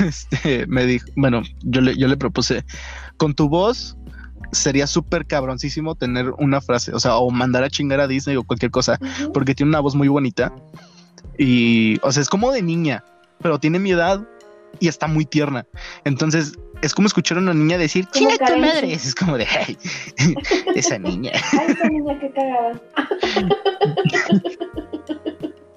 este, 0.04 0.66
me 0.66 0.86
dijo, 0.86 1.06
bueno, 1.16 1.42
yo 1.62 1.80
le, 1.80 1.96
yo 1.96 2.08
le 2.08 2.16
propuse, 2.16 2.64
con 3.16 3.34
tu 3.34 3.48
voz 3.48 3.96
sería 4.52 4.86
súper 4.86 5.26
cabroncísimo 5.26 5.94
tener 5.94 6.30
una 6.38 6.60
frase, 6.60 6.92
o 6.94 7.00
sea, 7.00 7.16
o 7.16 7.30
mandar 7.30 7.64
a 7.64 7.70
chingar 7.70 8.00
a 8.00 8.08
Disney 8.08 8.36
o 8.36 8.44
cualquier 8.44 8.70
cosa, 8.70 8.98
porque 9.32 9.54
tiene 9.54 9.70
una 9.70 9.80
voz 9.80 9.94
muy 9.94 10.08
bonita. 10.08 10.54
Y, 11.36 11.98
o 12.02 12.10
sea, 12.10 12.22
es 12.22 12.28
como 12.28 12.50
de 12.50 12.62
niña, 12.62 13.04
pero 13.40 13.58
tiene 13.58 13.78
mi 13.78 13.92
edad 13.92 14.26
y 14.80 14.88
está 14.88 15.06
muy 15.06 15.24
tierna. 15.24 15.66
Entonces, 16.04 16.58
es 16.82 16.94
como 16.94 17.06
escuchar 17.06 17.38
a 17.38 17.40
una 17.40 17.54
niña 17.54 17.78
decir, 17.78 18.06
chinga 18.06 18.36
tu 18.36 18.56
madre. 18.58 18.92
Es 18.92 19.14
como 19.14 19.36
de, 19.36 19.46
ay, 19.46 19.76
esa 20.74 20.98
niña. 20.98 21.32
Ay, 21.52 21.66
esa 21.72 21.88
niña 21.88 22.18
que 22.18 22.30
cagada. 22.30 22.80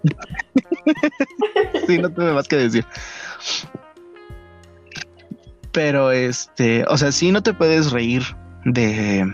sí, 1.88 1.98
no 1.98 2.10
tengo 2.10 2.34
más 2.34 2.48
que 2.48 2.56
decir. 2.58 2.86
Pero 5.72 6.12
este, 6.12 6.84
o 6.88 6.98
sea, 6.98 7.12
sí 7.12 7.32
no 7.32 7.42
te 7.42 7.54
puedes 7.54 7.92
reír 7.92 8.24
de. 8.66 9.26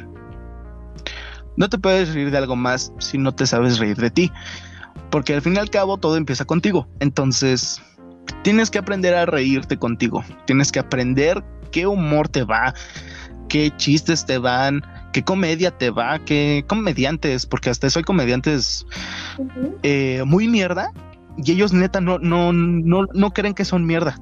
No 1.56 1.70
te 1.70 1.78
puedes 1.80 2.14
reír 2.14 2.32
de 2.32 2.38
algo 2.38 2.56
más 2.56 2.94
si 3.00 3.18
no 3.18 3.34
te 3.34 3.48
sabes 3.48 3.80
reír 3.80 3.98
de 3.98 4.12
ti. 4.12 4.32
Porque 5.10 5.34
al 5.34 5.42
fin 5.42 5.56
y 5.56 5.58
al 5.58 5.70
cabo 5.70 5.98
todo 5.98 6.16
empieza 6.16 6.46
contigo. 6.46 6.88
Entonces, 7.00 7.82
tienes 8.44 8.70
que 8.70 8.78
aprender 8.78 9.16
a 9.16 9.26
reírte 9.26 9.78
contigo. 9.78 10.24
Tienes 10.46 10.72
que 10.72 10.80
aprender 10.80 11.44
qué 11.72 11.88
humor 11.88 12.28
te 12.30 12.44
va, 12.44 12.74
qué 13.50 13.72
chistes 13.78 14.26
te 14.26 14.38
van, 14.38 14.84
qué 15.14 15.24
comedia 15.24 15.72
te 15.72 15.90
va, 15.90 16.20
qué 16.20 16.64
comediantes, 16.68 17.46
porque 17.46 17.70
hasta 17.70 17.88
eso 17.88 18.00
hay 18.00 18.04
comediantes 18.04 18.86
eh, 19.84 20.24
muy 20.26 20.48
mierda 20.48 20.92
y 21.38 21.52
ellos 21.52 21.74
neta 21.74 22.02
no, 22.02 22.20
no, 22.20 22.54
no, 22.54 23.06
no 23.14 23.32
creen 23.32 23.54
que 23.54 23.66
son 23.66 23.86
mierda. 23.86 24.20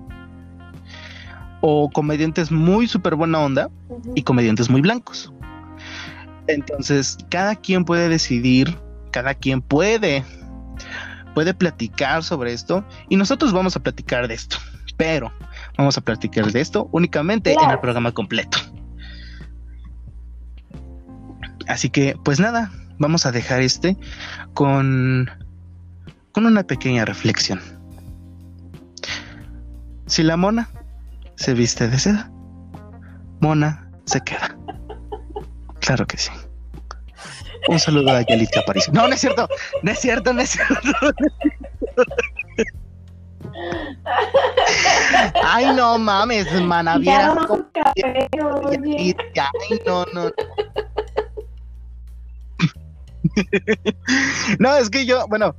O 1.62 1.90
comediantes 1.90 2.52
muy 2.52 2.88
súper 2.88 3.16
buena 3.16 3.40
onda 3.40 3.70
y 4.14 4.24
comediantes 4.24 4.70
muy 4.70 4.82
blancos. 4.82 5.34
Entonces, 6.48 7.18
cada 7.30 7.56
quien 7.56 7.86
puede 7.86 8.08
decidir, 8.08 8.78
cada 9.12 9.34
quien 9.34 9.62
puede 9.62 10.24
puede 11.36 11.54
platicar 11.54 12.24
sobre 12.24 12.54
esto 12.54 12.84
y 13.10 13.18
nosotros 13.18 13.52
vamos 13.52 13.76
a 13.76 13.82
platicar 13.82 14.28
de 14.28 14.34
esto, 14.34 14.58
pero 14.98 15.32
vamos 15.78 15.98
a 15.98 16.02
platicar 16.02 16.52
de 16.52 16.62
esto 16.62 16.90
únicamente 16.92 17.54
en 17.54 17.70
el 17.70 17.80
programa 17.80 18.12
completo. 18.12 18.58
Así 21.68 21.90
que, 21.90 22.16
pues 22.24 22.40
nada, 22.40 22.72
vamos 22.98 23.26
a 23.26 23.32
dejar 23.32 23.62
este 23.62 23.98
con, 24.54 25.30
con 26.32 26.46
una 26.46 26.64
pequeña 26.64 27.06
reflexión. 27.06 27.60
Si 30.06 30.22
la 30.24 30.38
mona 30.38 30.70
se 31.36 31.54
viste 31.54 31.88
de 31.88 31.98
seda, 31.98 32.32
mona 33.42 33.90
se 34.06 34.22
queda. 34.22 34.56
Claro 35.80 36.06
que 36.06 36.18
sí. 36.18 36.32
Un 37.68 37.80
saludo 37.80 38.12
a 38.12 38.22
Yalitza 38.22 38.62
París. 38.66 38.90
No, 38.94 39.08
no 39.08 39.14
es 39.14 39.22
cierto, 39.22 39.50
no 39.82 39.92
es 39.92 40.00
cierto, 40.00 40.34
no 40.34 40.42
es 40.42 40.50
cierto. 40.52 40.92
Ay, 45.44 45.74
no 45.76 45.98
mames, 45.98 46.52
manaviera. 46.64 47.36
Ay, 49.36 49.80
no, 49.86 50.06
no. 50.14 50.32
no, 54.60 54.78
es 54.78 54.90
que 54.90 55.06
yo, 55.06 55.28
bueno, 55.28 55.56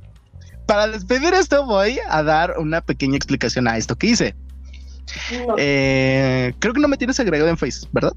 para 0.65 0.87
despedir 0.87 1.33
esto 1.33 1.65
voy 1.65 1.99
a 2.09 2.23
dar 2.23 2.57
una 2.57 2.81
pequeña 2.81 3.15
explicación 3.15 3.67
a 3.67 3.77
esto 3.77 3.95
que 3.95 4.07
hice. 4.07 4.35
Eh, 5.57 6.53
creo 6.59 6.73
que 6.73 6.79
no 6.81 6.87
me 6.87 6.97
tienes 6.97 7.19
agregado 7.19 7.49
en 7.49 7.57
Face, 7.57 7.87
¿verdad? 7.91 8.13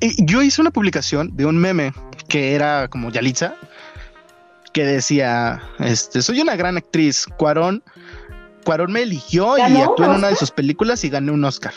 Y 0.00 0.24
yo 0.24 0.42
hice 0.42 0.60
una 0.60 0.70
publicación 0.70 1.36
de 1.36 1.46
un 1.46 1.58
meme 1.58 1.92
que 2.28 2.54
era 2.54 2.88
como 2.88 3.10
Yalitza, 3.10 3.54
que 4.72 4.84
decía, 4.84 5.60
este, 5.78 6.22
soy 6.22 6.40
una 6.40 6.56
gran 6.56 6.76
actriz, 6.76 7.26
Cuarón, 7.36 7.82
Cuarón 8.64 8.92
me 8.92 9.02
eligió 9.02 9.58
y 9.58 9.62
actué 9.62 10.06
en 10.06 10.12
una 10.12 10.28
de 10.28 10.36
sus 10.36 10.50
películas 10.50 11.04
y 11.04 11.10
gané 11.10 11.32
un 11.32 11.44
Oscar. 11.44 11.72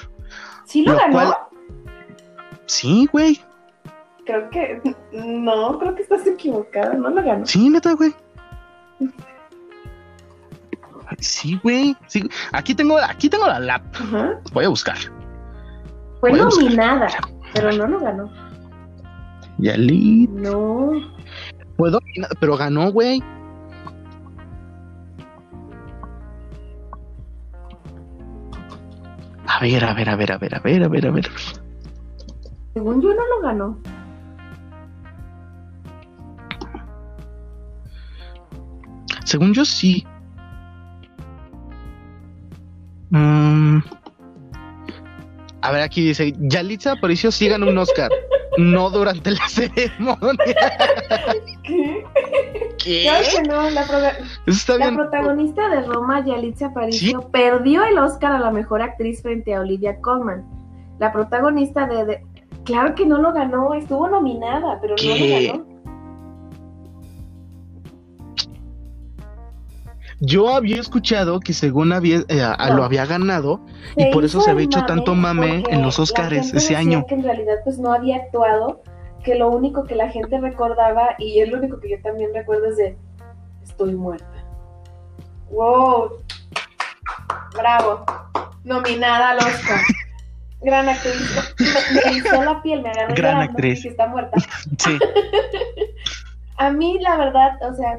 ¿Sí 0.65 0.83
lo, 0.83 0.95
ganó? 0.95 1.35
sí, 2.65 3.07
güey. 3.11 3.41
Creo 4.25 4.49
que, 4.49 4.81
no, 5.11 5.77
creo 5.79 5.95
que 5.95 6.03
estás 6.03 6.25
equivocada, 6.25 6.93
no 6.93 7.09
lo 7.09 7.23
ganó. 7.23 7.45
Sí, 7.45 7.69
neta, 7.69 7.93
güey. 7.93 8.13
Sí, 11.19 11.59
güey. 11.61 11.95
Sí. 12.07 12.27
Aquí 12.51 12.73
tengo, 12.73 12.97
aquí 12.97 13.29
tengo 13.29 13.47
la 13.47 13.59
lap. 13.59 13.83
Voy 14.53 14.65
a 14.65 14.69
buscar. 14.69 14.97
Fue 16.19 16.31
nominada, 16.31 17.07
pero 17.53 17.71
no 17.73 17.87
lo 17.87 17.99
ganó. 17.99 18.31
Yalit. 19.57 20.29
No. 20.29 20.91
Puedo, 21.77 21.99
pero 22.39 22.57
ganó, 22.57 22.91
güey. 22.91 23.21
A 29.47 29.59
ver, 29.59 29.85
a 29.85 29.93
ver, 29.93 30.09
a 30.09 30.15
ver, 30.15 30.31
a 30.31 30.37
ver, 30.37 30.55
a 30.55 30.59
ver, 30.59 30.83
a 30.83 30.87
ver, 30.87 31.07
a 31.07 31.11
ver. 31.11 31.31
Según 32.73 33.01
yo 33.01 33.09
no 33.13 33.27
lo 33.27 33.41
ganó. 33.41 33.79
Según 39.25 39.53
yo 39.53 39.63
sí. 39.65 40.05
Mm. 43.09 43.79
A 45.61 45.71
ver, 45.71 45.81
aquí 45.81 46.03
dice, 46.03 46.33
Yalitza 46.39 46.93
Aparicio 46.93 47.31
sí 47.31 47.47
ganó 47.47 47.67
un 47.67 47.77
Oscar, 47.77 48.11
no 48.57 48.89
durante 48.89 49.31
la 49.31 49.47
ceremonia. 49.49 50.55
¿Qué? 51.63 52.05
¿Qué? 52.77 53.01
Claro 53.03 53.25
que 53.35 53.43
no, 53.47 53.69
la, 53.69 54.93
protagonista 54.93 55.69
de 55.69 55.81
Roma, 55.83 56.25
Yalitza 56.25 56.67
Aparicio, 56.67 57.29
perdió 57.31 57.83
el 57.83 57.97
Oscar 57.97 58.33
a 58.33 58.39
la 58.39 58.51
mejor 58.51 58.81
actriz 58.81 59.21
frente 59.21 59.53
a 59.53 59.61
Olivia 59.61 59.99
Colman. 60.01 60.45
La 60.99 61.11
protagonista 61.11 61.87
de, 61.87 62.21
Claro 62.65 62.95
que 62.95 63.05
no 63.05 63.17
lo 63.17 63.33
ganó, 63.33 63.73
estuvo 63.73 64.07
nominada, 64.07 64.79
pero 64.81 64.95
no 64.95 65.15
lo 65.15 65.57
ganó. 65.57 65.72
Yo 70.25 70.55
había 70.55 70.79
escuchado 70.79 71.41
que 71.41 71.51
según 71.51 71.91
había, 71.91 72.19
eh, 72.29 72.41
lo 72.73 72.85
había 72.85 73.05
ganado 73.05 73.59
y 73.97 74.05
por 74.13 74.23
eso 74.23 74.39
se 74.39 74.51
había 74.51 74.63
hecho 74.63 74.85
tanto 74.85 75.15
mame 75.15 75.65
en 75.69 75.81
los 75.81 75.99
Oscars 75.99 76.53
ese 76.53 76.77
año. 76.77 77.05
Que 77.07 77.15
en 77.15 77.23
realidad 77.23 77.55
pues 77.65 77.77
no 77.77 77.91
había 77.91 78.15
actuado, 78.15 78.81
que 79.25 79.35
lo 79.35 79.49
único 79.49 79.83
que 79.83 79.95
la 79.95 80.09
gente 80.09 80.39
recordaba 80.39 81.15
y 81.19 81.41
es 81.41 81.49
lo 81.49 81.57
único 81.57 81.77
que 81.81 81.89
yo 81.89 82.01
también 82.01 82.29
recuerdo 82.33 82.67
es 82.67 82.77
de 82.77 82.97
estoy 83.63 83.95
muerta. 83.95 84.45
Wow. 85.49 86.11
Bravo. 87.53 88.05
Nominada 88.63 89.31
al 89.31 89.39
Oscar. 89.39 89.81
Gran 90.61 90.87
actriz. 90.87 91.53
Me, 92.05 92.13
hizo 92.13 92.41
la 92.41 92.61
piel, 92.61 92.81
me 92.81 92.91
agarró 92.91 93.13
Gran 93.13 93.41
actriz. 93.41 93.83
está 93.83 94.07
muerta. 94.07 94.39
sí. 94.77 94.97
A 96.57 96.69
mí 96.69 96.97
la 97.01 97.17
verdad, 97.17 97.57
o 97.69 97.75
sea, 97.75 97.97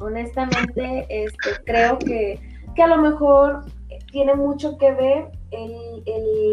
honestamente, 0.00 1.06
este, 1.08 1.50
creo 1.64 1.98
que, 1.98 2.40
que 2.74 2.82
a 2.82 2.88
lo 2.88 2.98
mejor 2.98 3.64
tiene 4.10 4.34
mucho 4.34 4.78
que 4.78 4.92
ver 4.92 5.30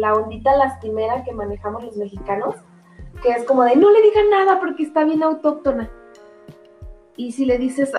la 0.00 0.14
ondita 0.14 0.56
lastimera 0.56 1.24
que 1.24 1.32
manejamos 1.32 1.84
los 1.84 1.96
mexicanos, 1.96 2.54
que 3.22 3.30
es 3.30 3.44
como 3.44 3.64
de 3.64 3.76
no 3.76 3.90
le 3.90 4.02
digan 4.02 4.30
nada 4.30 4.60
porque 4.60 4.82
está 4.82 5.04
bien 5.04 5.22
autóctona. 5.22 5.90
Y 7.16 7.32
si 7.32 7.46
le 7.46 7.58
dices, 7.58 7.92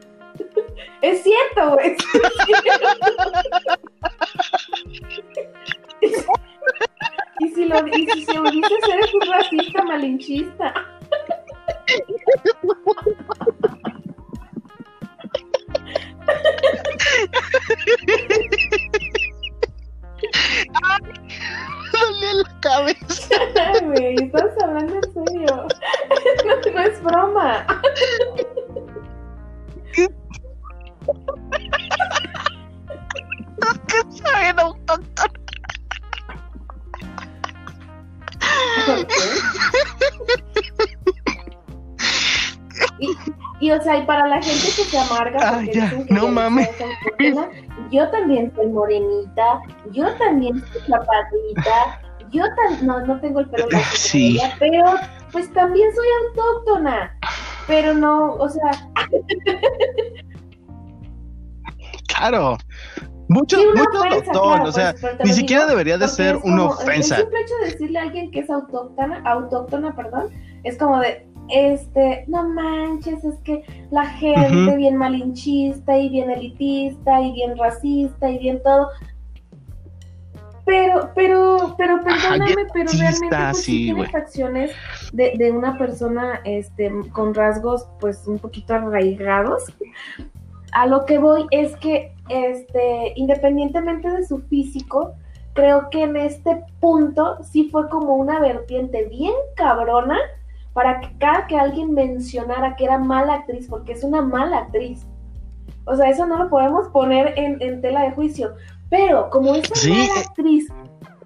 es 1.02 1.22
cierto, 1.22 1.74
güey. 1.74 1.96
y 7.40 7.48
si 7.48 7.64
lo, 7.64 7.76
lo 7.76 7.82
dices, 7.82 8.28
eres 8.92 9.14
un 9.14 9.22
racista 9.32 9.82
malinchista. 9.84 10.74
Dale 21.92 22.34
la 22.34 22.60
cabeza. 22.60 23.36
Ay, 23.96 24.25
sea, 43.86 43.98
y 43.98 44.06
para 44.06 44.26
la 44.26 44.42
gente 44.42 44.66
que 44.76 44.84
se 44.84 44.98
amarga, 44.98 45.38
ah, 45.42 45.62
ya, 45.72 45.92
no 46.10 46.28
mames. 46.28 46.68
Yo 47.90 48.10
también 48.10 48.52
soy 48.54 48.66
morenita, 48.66 49.60
yo 49.92 50.12
también 50.16 50.60
soy 50.72 50.80
zapatita, 50.82 52.00
yo 52.30 52.42
también, 52.56 52.86
no, 52.86 53.06
no 53.06 53.20
tengo 53.20 53.40
el 53.40 53.48
pelo 53.48 53.68
blanco, 53.68 53.86
sí. 53.94 54.40
pero 54.58 54.84
pues 55.30 55.52
también 55.52 55.88
soy 55.94 56.06
autóctona, 56.26 57.16
pero 57.66 57.94
no, 57.94 58.34
o 58.34 58.48
sea. 58.48 58.70
claro. 62.08 62.58
Mucho, 63.28 63.58
mucho 63.74 64.62
o 64.62 64.72
sea, 64.72 64.94
pues, 65.00 65.16
ni 65.24 65.32
siquiera 65.32 65.66
debería 65.66 65.98
de 65.98 66.06
ser 66.06 66.36
una 66.44 66.66
ofensa. 66.66 67.16
El 67.16 67.22
simple 67.22 67.40
hecho 67.40 67.54
de 67.60 67.64
decirle 67.72 67.98
a 67.98 68.02
alguien 68.02 68.30
que 68.30 68.40
es 68.40 68.50
autóctona, 68.50 69.20
autóctona, 69.24 69.96
perdón, 69.96 70.30
es 70.62 70.78
como 70.78 71.00
de, 71.00 71.26
este, 71.48 72.24
no 72.28 72.48
manches, 72.48 73.24
es 73.24 73.36
que 73.40 73.64
la 73.90 74.06
gente 74.06 74.76
bien 74.76 74.96
malinchista 74.96 75.96
y 75.98 76.08
bien 76.08 76.30
elitista 76.30 77.20
y 77.20 77.32
bien 77.32 77.56
racista 77.56 78.30
y 78.30 78.38
bien 78.38 78.62
todo. 78.62 78.88
Pero, 80.64 81.10
pero, 81.14 81.74
pero 81.78 82.02
perdóname, 82.02 82.66
pero 82.74 82.90
realmente 82.90 83.36
pues, 83.36 83.62
sí, 83.62 83.84
tiene 83.84 84.08
facciones 84.08 84.72
de, 85.12 85.34
de, 85.38 85.52
una 85.52 85.78
persona 85.78 86.40
este, 86.44 86.90
con 87.12 87.34
rasgos 87.34 87.86
pues 88.00 88.26
un 88.26 88.38
poquito 88.38 88.74
arraigados. 88.74 89.72
A 90.72 90.86
lo 90.86 91.06
que 91.06 91.18
voy 91.18 91.46
es 91.52 91.76
que 91.76 92.12
este, 92.28 93.12
independientemente 93.14 94.10
de 94.10 94.26
su 94.26 94.38
físico, 94.38 95.14
creo 95.52 95.88
que 95.90 96.02
en 96.02 96.16
este 96.16 96.64
punto 96.80 97.42
sí 97.44 97.68
fue 97.70 97.88
como 97.88 98.14
una 98.14 98.40
vertiente 98.40 99.04
bien 99.04 99.34
cabrona 99.54 100.18
para 100.76 101.00
que 101.00 101.08
cada 101.18 101.46
que 101.46 101.56
alguien 101.56 101.94
mencionara 101.94 102.76
que 102.76 102.84
era 102.84 102.98
mala 102.98 103.32
actriz, 103.36 103.66
porque 103.66 103.92
es 103.92 104.04
una 104.04 104.20
mala 104.20 104.58
actriz. 104.58 105.06
O 105.86 105.96
sea, 105.96 106.10
eso 106.10 106.26
no 106.26 106.36
lo 106.36 106.50
podemos 106.50 106.88
poner 106.88 107.32
en, 107.38 107.80
tela 107.80 108.02
de 108.02 108.10
juicio. 108.10 108.54
Pero 108.90 109.30
como 109.30 109.54
esa 109.54 109.72
mala 109.88 110.20
actriz 110.20 110.68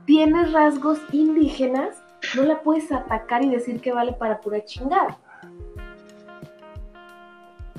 tiene 0.05 0.45
rasgos 0.53 1.01
indígenas, 1.11 1.97
no 2.37 2.45
la 2.45 2.63
puedes 2.63 2.93
atacar 2.93 3.45
y 3.45 3.51
decir 3.51 3.81
que 3.81 3.91
vale 3.93 4.13
para 4.13 4.41
pura 4.41 4.65
chingada. 4.65 5.19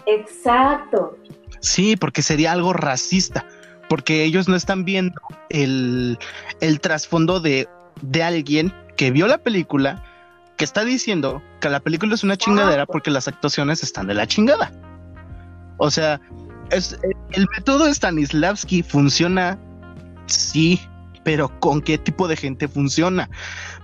Exacto. 0.05 1.15
Sí, 1.61 1.95
porque 1.95 2.21
sería 2.21 2.51
algo 2.51 2.73
racista, 2.73 3.45
porque 3.87 4.25
ellos 4.25 4.49
no 4.49 4.57
están 4.57 4.83
viendo 4.83 5.21
el, 5.47 6.19
el 6.59 6.81
trasfondo 6.81 7.39
de, 7.39 7.69
de 8.01 8.23
alguien 8.23 8.73
que 8.97 9.09
vio 9.09 9.25
la 9.25 9.37
película, 9.37 10.03
que 10.61 10.65
está 10.65 10.85
diciendo 10.85 11.41
que 11.59 11.71
la 11.71 11.79
película 11.79 12.13
es 12.13 12.23
una 12.23 12.37
chingadera 12.37 12.85
porque 12.85 13.09
las 13.09 13.27
actuaciones 13.27 13.81
están 13.81 14.05
de 14.05 14.13
la 14.13 14.27
chingada. 14.27 14.71
O 15.79 15.89
sea, 15.89 16.21
es, 16.69 16.99
el 17.31 17.47
método 17.57 17.91
Stanislavski 17.91 18.83
funciona, 18.83 19.57
sí, 20.27 20.79
pero 21.23 21.59
¿con 21.59 21.81
qué 21.81 21.97
tipo 21.97 22.27
de 22.27 22.35
gente 22.37 22.67
funciona? 22.67 23.27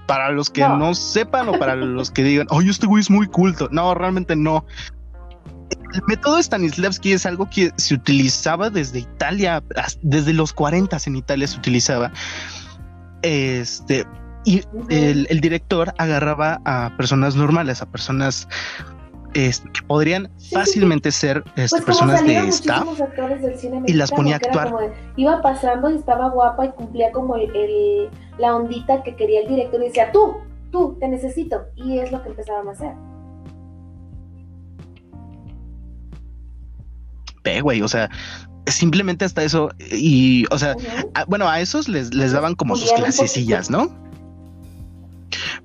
Para 0.06 0.30
los 0.30 0.52
que 0.52 0.62
no, 0.62 0.94
sepan 0.94 1.50
o 1.50 1.58
para 1.58 1.76
los 1.76 2.12
que 2.12 2.22
digan, 2.22 2.46
oye, 2.52 2.70
este 2.70 2.86
güey 2.86 3.02
es 3.02 3.10
muy 3.10 3.26
culto. 3.26 3.70
No, 3.72 3.96
realmente 3.96 4.36
no. 4.36 4.64
El 5.96 6.04
método 6.08 6.38
Stanislavski 6.40 7.14
es 7.14 7.26
algo 7.26 7.50
que 7.50 7.72
se 7.78 7.96
utilizaba 7.96 8.70
desde 8.70 9.00
Italia, 9.00 9.64
desde 10.04 10.32
los 10.32 10.54
40 10.54 10.96
en 11.08 11.16
Italia 11.16 11.48
se 11.48 11.58
utilizaba. 11.58 12.12
Este, 13.24 14.06
y 14.48 14.64
el, 14.88 15.42
director 15.42 15.94
agarraba 15.98 16.62
a 16.64 16.96
personas 16.96 17.36
normales, 17.36 17.82
a 17.82 17.86
personas 17.86 18.48
que 19.34 19.52
podrían 19.86 20.32
fácilmente 20.52 21.12
ser 21.12 21.44
este, 21.58 21.82
pues 21.82 21.84
personas 21.84 22.26
de 22.26 22.38
staff 22.48 22.88
y 23.86 23.94
las 23.94 24.10
ponía 24.10 24.36
a 24.36 24.38
actuar. 24.38 24.74
iba 25.18 25.42
pasando 25.42 25.92
y 25.92 25.96
estaba 25.96 26.30
guapa 26.30 26.66
y 26.66 26.70
cumplía 26.70 27.12
como 27.12 27.36
el, 27.36 28.10
la 28.40 28.56
ondita 28.56 29.04
que 29.04 29.18
quería 29.18 29.42
el 29.42 29.50
director 29.50 29.82
y 29.82 29.88
decía, 29.88 30.14
tú, 30.14 30.38
tú, 30.72 30.96
te 30.98 31.10
necesito. 31.10 31.66
Y 31.76 32.00
es 32.00 32.14
lo 32.14 32.24
que 32.24 32.30
empezaban 32.30 32.70
a 32.70 32.72
hacer. 32.72 32.94
güey, 37.62 37.82
o 37.82 37.88
sea, 37.88 38.10
simplemente 38.66 39.26
hasta 39.26 39.44
eso, 39.44 39.70
y, 39.92 40.46
o 40.52 40.58
sea, 40.58 40.76
bueno, 41.28 41.48
a 41.50 41.60
esos 41.60 41.90
les, 41.90 42.14
les 42.14 42.32
daban 42.32 42.56
como 42.56 42.76
sus 42.78 42.92
clasecillas, 42.94 43.70
¿no? 43.70 44.07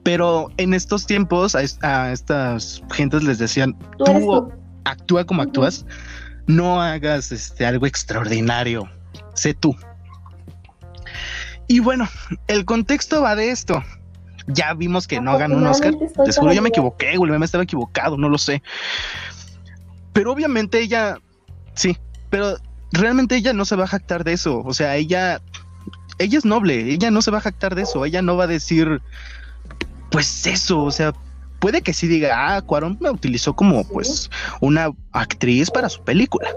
Pero 0.02 0.48
en 0.56 0.74
estos 0.74 1.06
tiempos 1.06 1.54
a, 1.54 1.62
estas 2.12 2.82
gentes 2.90 3.22
les 3.22 3.38
decían, 3.38 3.76
tú, 3.98 4.52
actúa 4.84 5.24
como 5.24 5.42
actúas, 5.42 5.86
no 6.46 6.82
hagas 6.82 7.30
este, 7.30 7.64
algo 7.64 7.86
extraordinario, 7.86 8.88
sé 9.34 9.54
tú. 9.54 9.76
Y 11.68 11.78
bueno, 11.80 12.08
el 12.48 12.64
contexto 12.64 13.22
va 13.22 13.36
de 13.36 13.50
esto. 13.50 13.82
Ya 14.48 14.74
vimos 14.74 15.06
que 15.06 15.20
no 15.20 15.38
ganó 15.38 15.56
un 15.56 15.66
Oscar. 15.66 15.94
Te 16.24 16.32
seguro 16.32 16.52
yo 16.52 16.62
me 16.62 16.70
equivoqué, 16.70 17.16
güey, 17.16 17.30
me 17.38 17.44
estaba 17.44 17.62
equivocado, 17.62 18.16
no 18.16 18.28
lo 18.28 18.38
sé. 18.38 18.60
Pero 20.12 20.32
obviamente 20.32 20.80
ella 20.80 21.18
Sí, 21.74 21.96
pero 22.30 22.56
realmente 22.92 23.36
ella 23.36 23.52
no 23.52 23.64
se 23.64 23.76
va 23.76 23.84
a 23.84 23.88
jactar 23.88 24.24
de 24.24 24.32
eso. 24.32 24.62
O 24.64 24.74
sea, 24.74 24.96
ella, 24.96 25.40
ella 26.18 26.38
es 26.38 26.44
noble, 26.44 26.92
ella 26.92 27.10
no 27.10 27.22
se 27.22 27.30
va 27.30 27.38
a 27.38 27.42
jactar 27.42 27.74
de 27.74 27.82
eso. 27.82 28.04
Ella 28.04 28.22
no 28.22 28.36
va 28.36 28.44
a 28.44 28.48
decir, 28.48 29.00
pues 30.12 30.46
eso, 30.46 30.82
o 30.84 30.90
sea, 30.90 31.12
puede 31.58 31.82
que 31.82 31.92
sí 31.92 32.06
diga, 32.06 32.54
ah, 32.54 32.62
Cuarón 32.62 32.98
me 33.00 33.10
utilizó 33.10 33.54
como 33.54 33.86
pues 33.88 34.30
una 34.60 34.90
actriz 35.12 35.70
para 35.70 35.88
su 35.88 36.02
película. 36.02 36.50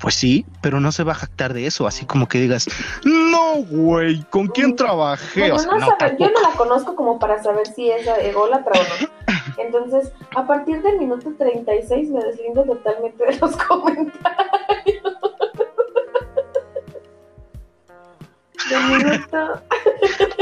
Pues 0.00 0.16
sí, 0.16 0.44
pero 0.60 0.80
no 0.80 0.90
se 0.90 1.04
va 1.04 1.12
a 1.12 1.14
jactar 1.14 1.54
de 1.54 1.64
eso, 1.66 1.86
así 1.86 2.04
como 2.04 2.26
que 2.26 2.40
digas, 2.40 2.66
no, 3.04 3.62
güey, 3.70 4.20
¿con 4.30 4.48
quién 4.48 4.74
trabajé? 4.74 5.48
yo 5.48 5.56
no 5.64 5.78
la 5.78 6.56
conozco 6.56 6.96
como 6.96 7.20
para 7.20 7.40
saber 7.40 7.68
si 7.68 7.88
es 7.88 8.04
ególatra 8.06 8.80
o 8.80 8.82
no. 8.82 9.08
Entonces, 9.58 10.12
a 10.34 10.44
partir 10.44 10.82
del 10.82 10.98
minuto 10.98 11.32
36 11.38 12.10
me 12.10 12.24
deslindo 12.24 12.64
totalmente 12.64 13.24
de 13.24 13.38
los 13.38 13.56
comentarios. 13.68 14.61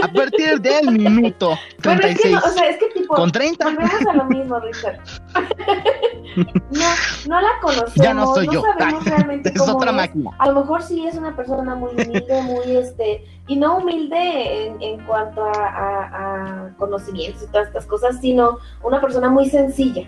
A 0.03 0.09
partir 0.09 0.61
del 0.61 0.91
minuto 0.93 1.59
36. 1.83 2.37
o 2.45 2.49
sea, 2.51 2.69
es 2.69 2.79
que 2.79 2.89
tipo. 2.91 3.15
Con 3.15 3.31
30. 3.31 3.65
Volvemos 3.65 4.07
a 4.07 4.13
lo 4.15 4.25
mismo, 4.27 4.61
Richard. 4.61 4.99
no, 6.71 6.89
no 7.29 7.41
la 7.41 7.51
conocemos. 7.61 7.95
Ya 7.95 8.15
no 8.15 8.35
soy 8.35 8.49
yo. 8.51 8.63
sabemos 8.63 9.05
realmente 9.07 9.53
es 9.55 9.61
otra 9.61 9.93
máquina. 9.93 10.31
A 10.39 10.49
lo 10.49 10.61
mejor 10.61 10.83
sí 10.83 11.07
es 11.07 11.15
una 11.15 11.35
persona 11.35 11.75
muy 11.75 11.91
humilde, 11.93 12.43
muy 12.43 12.77
este. 12.77 13.25
Y 13.47 13.57
no 13.57 13.79
humilde 13.79 14.67
en, 14.67 14.81
en 14.81 15.05
cuanto 15.07 15.45
a, 15.45 15.51
a, 15.51 16.67
a 16.67 16.75
conocimientos 16.77 17.43
y 17.43 17.47
todas 17.47 17.67
estas 17.67 17.87
cosas, 17.87 18.21
sino 18.21 18.59
una 18.83 19.01
persona 19.01 19.29
muy 19.29 19.51
sencilla. 19.51 20.07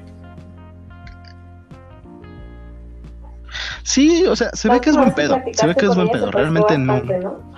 Sí, 3.83 4.25
o 4.27 4.37
sea, 4.37 4.51
se 4.53 4.69
ve 4.69 4.81
que 4.81 4.91
es 4.91 4.97
buen 4.97 5.13
pedo. 5.13 5.41
Se 5.53 5.67
ve 5.67 5.75
que 5.75 5.87
es 5.87 5.95
buen 5.95 6.09
pedo. 6.09 6.31
Realmente 6.31 6.79
no. 6.79 7.52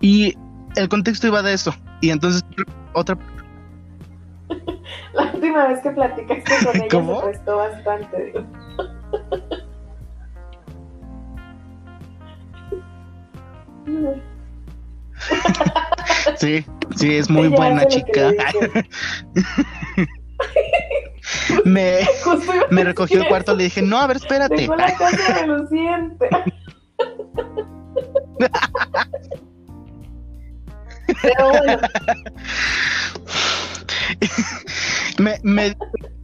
Y 0.00 0.34
el 0.76 0.88
contexto 0.88 1.26
iba 1.26 1.42
de 1.42 1.54
eso. 1.54 1.74
Y 2.00 2.10
entonces, 2.10 2.42
otra. 2.92 3.16
La 5.14 5.32
última 5.32 5.68
vez 5.68 5.80
que 5.80 5.90
platicaste 5.90 6.64
con 6.64 6.76
ella 6.80 6.88
¿Cómo? 6.90 7.20
se 7.20 7.26
prestó 7.26 7.56
bastante. 7.56 8.34
Sí, 16.36 16.64
sí, 16.96 17.16
es 17.16 17.30
muy 17.30 17.48
buena 17.48 17.86
chica. 17.86 18.32
me, 21.64 22.00
me 22.70 22.84
recogió 22.84 23.20
el 23.20 23.28
cuarto, 23.28 23.54
le 23.54 23.64
dije, 23.64 23.82
no, 23.82 23.98
a 23.98 24.06
ver, 24.06 24.16
espérate. 24.16 24.56
Dejó 24.56 24.76
la 24.76 24.96
casa 24.96 25.38
reluciente. 25.40 26.28
Pero 31.22 31.48
bueno. 31.48 31.78
me, 35.42 35.76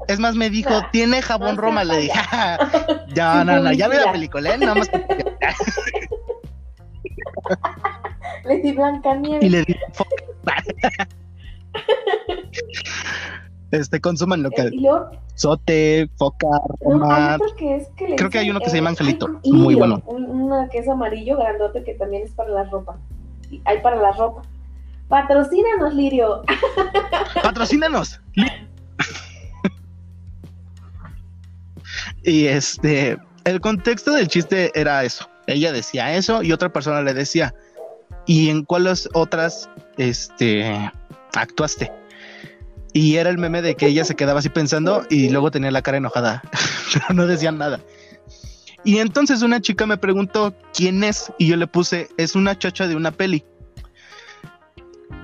es 0.08 0.18
más, 0.18 0.34
me 0.34 0.50
dijo, 0.50 0.70
¿tiene 0.90 1.22
jabón 1.22 1.56
Roma? 1.56 1.84
Le 1.84 1.98
dije, 1.98 2.18
ya, 3.14 3.44
no, 3.44 3.60
no, 3.60 3.72
ya 3.72 3.88
vi 3.88 3.96
la 3.96 4.12
película, 4.12 4.54
¿eh? 4.54 4.58
Nada 4.58 4.74
más. 4.74 4.90
le 8.44 8.58
di 8.62 8.72
Blanca 8.72 9.14
Nieve. 9.14 9.46
Y 9.46 9.48
le 9.50 9.64
di 9.64 9.76
Este, 13.70 14.00
consuman 14.00 14.42
local. 14.42 14.72
Sote, 15.34 16.08
foca, 16.16 16.48
Roma. 16.80 17.38
Creo 18.16 18.30
que 18.30 18.38
hay 18.38 18.50
uno 18.50 18.60
que 18.60 18.70
se 18.70 18.76
llama 18.76 18.90
Angelito. 18.90 19.40
muy 19.44 19.74
bueno. 19.74 20.02
Una 20.06 20.68
que 20.68 20.78
es 20.78 20.88
amarillo, 20.88 21.36
grandote, 21.36 21.84
que 21.84 21.94
también 21.94 22.22
es 22.22 22.32
para 22.32 22.50
la 22.50 22.64
ropa. 22.64 22.96
Hay 23.64 23.80
para 23.80 23.96
la 23.96 24.12
ropa. 24.12 24.42
Patrocínanos, 25.08 25.94
Lirio. 25.94 26.42
Patrocínanos. 27.42 28.20
y 32.22 32.46
este, 32.46 33.18
el 33.44 33.60
contexto 33.60 34.12
del 34.12 34.28
chiste 34.28 34.70
era 34.74 35.04
eso. 35.04 35.28
Ella 35.46 35.72
decía 35.72 36.14
eso 36.14 36.42
y 36.42 36.52
otra 36.52 36.70
persona 36.70 37.00
le 37.00 37.14
decía, 37.14 37.54
¿y 38.26 38.50
en 38.50 38.64
cuáles 38.64 39.08
otras 39.14 39.70
este, 39.96 40.90
actuaste? 41.34 41.90
Y 42.98 43.14
era 43.14 43.30
el 43.30 43.38
meme 43.38 43.62
de 43.62 43.76
que 43.76 43.86
ella 43.86 44.04
se 44.04 44.16
quedaba 44.16 44.40
así 44.40 44.48
pensando 44.48 45.06
y 45.08 45.28
luego 45.28 45.52
tenía 45.52 45.70
la 45.70 45.82
cara 45.82 45.98
enojada, 45.98 46.42
pero 46.92 47.14
no 47.14 47.28
decían 47.28 47.56
nada. 47.56 47.78
Y 48.82 48.98
entonces 48.98 49.42
una 49.42 49.60
chica 49.60 49.86
me 49.86 49.96
preguntó 49.96 50.52
quién 50.74 51.04
es 51.04 51.32
y 51.38 51.46
yo 51.46 51.56
le 51.56 51.68
puse, 51.68 52.08
es 52.16 52.34
una 52.34 52.58
chacha 52.58 52.88
de 52.88 52.96
una 52.96 53.12
peli. 53.12 53.44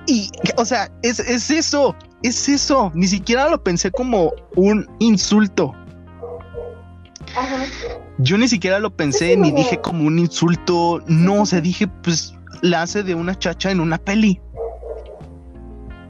Y, 0.07 0.31
o 0.55 0.63
sea, 0.63 0.89
es, 1.01 1.19
eso, 1.19 1.97
es 2.23 2.47
eso. 2.47 2.93
Ni 2.95 3.07
siquiera 3.07 3.49
lo 3.49 3.61
pensé 3.61 3.91
como 3.91 4.31
un 4.55 4.89
insulto. 4.99 5.75
Yo 8.19 8.37
ni 8.37 8.47
siquiera 8.47 8.79
lo 8.79 8.95
pensé, 8.95 9.35
ni 9.35 9.51
dije 9.51 9.81
como 9.81 10.05
un 10.05 10.17
insulto. 10.17 11.03
No, 11.07 11.41
o 11.41 11.45
sea, 11.45 11.59
dije, 11.59 11.89
pues 11.89 12.33
la 12.61 12.83
hace 12.83 13.03
de 13.03 13.15
una 13.15 13.37
chacha 13.37 13.69
en 13.69 13.81
una 13.81 13.97
peli. 13.97 14.39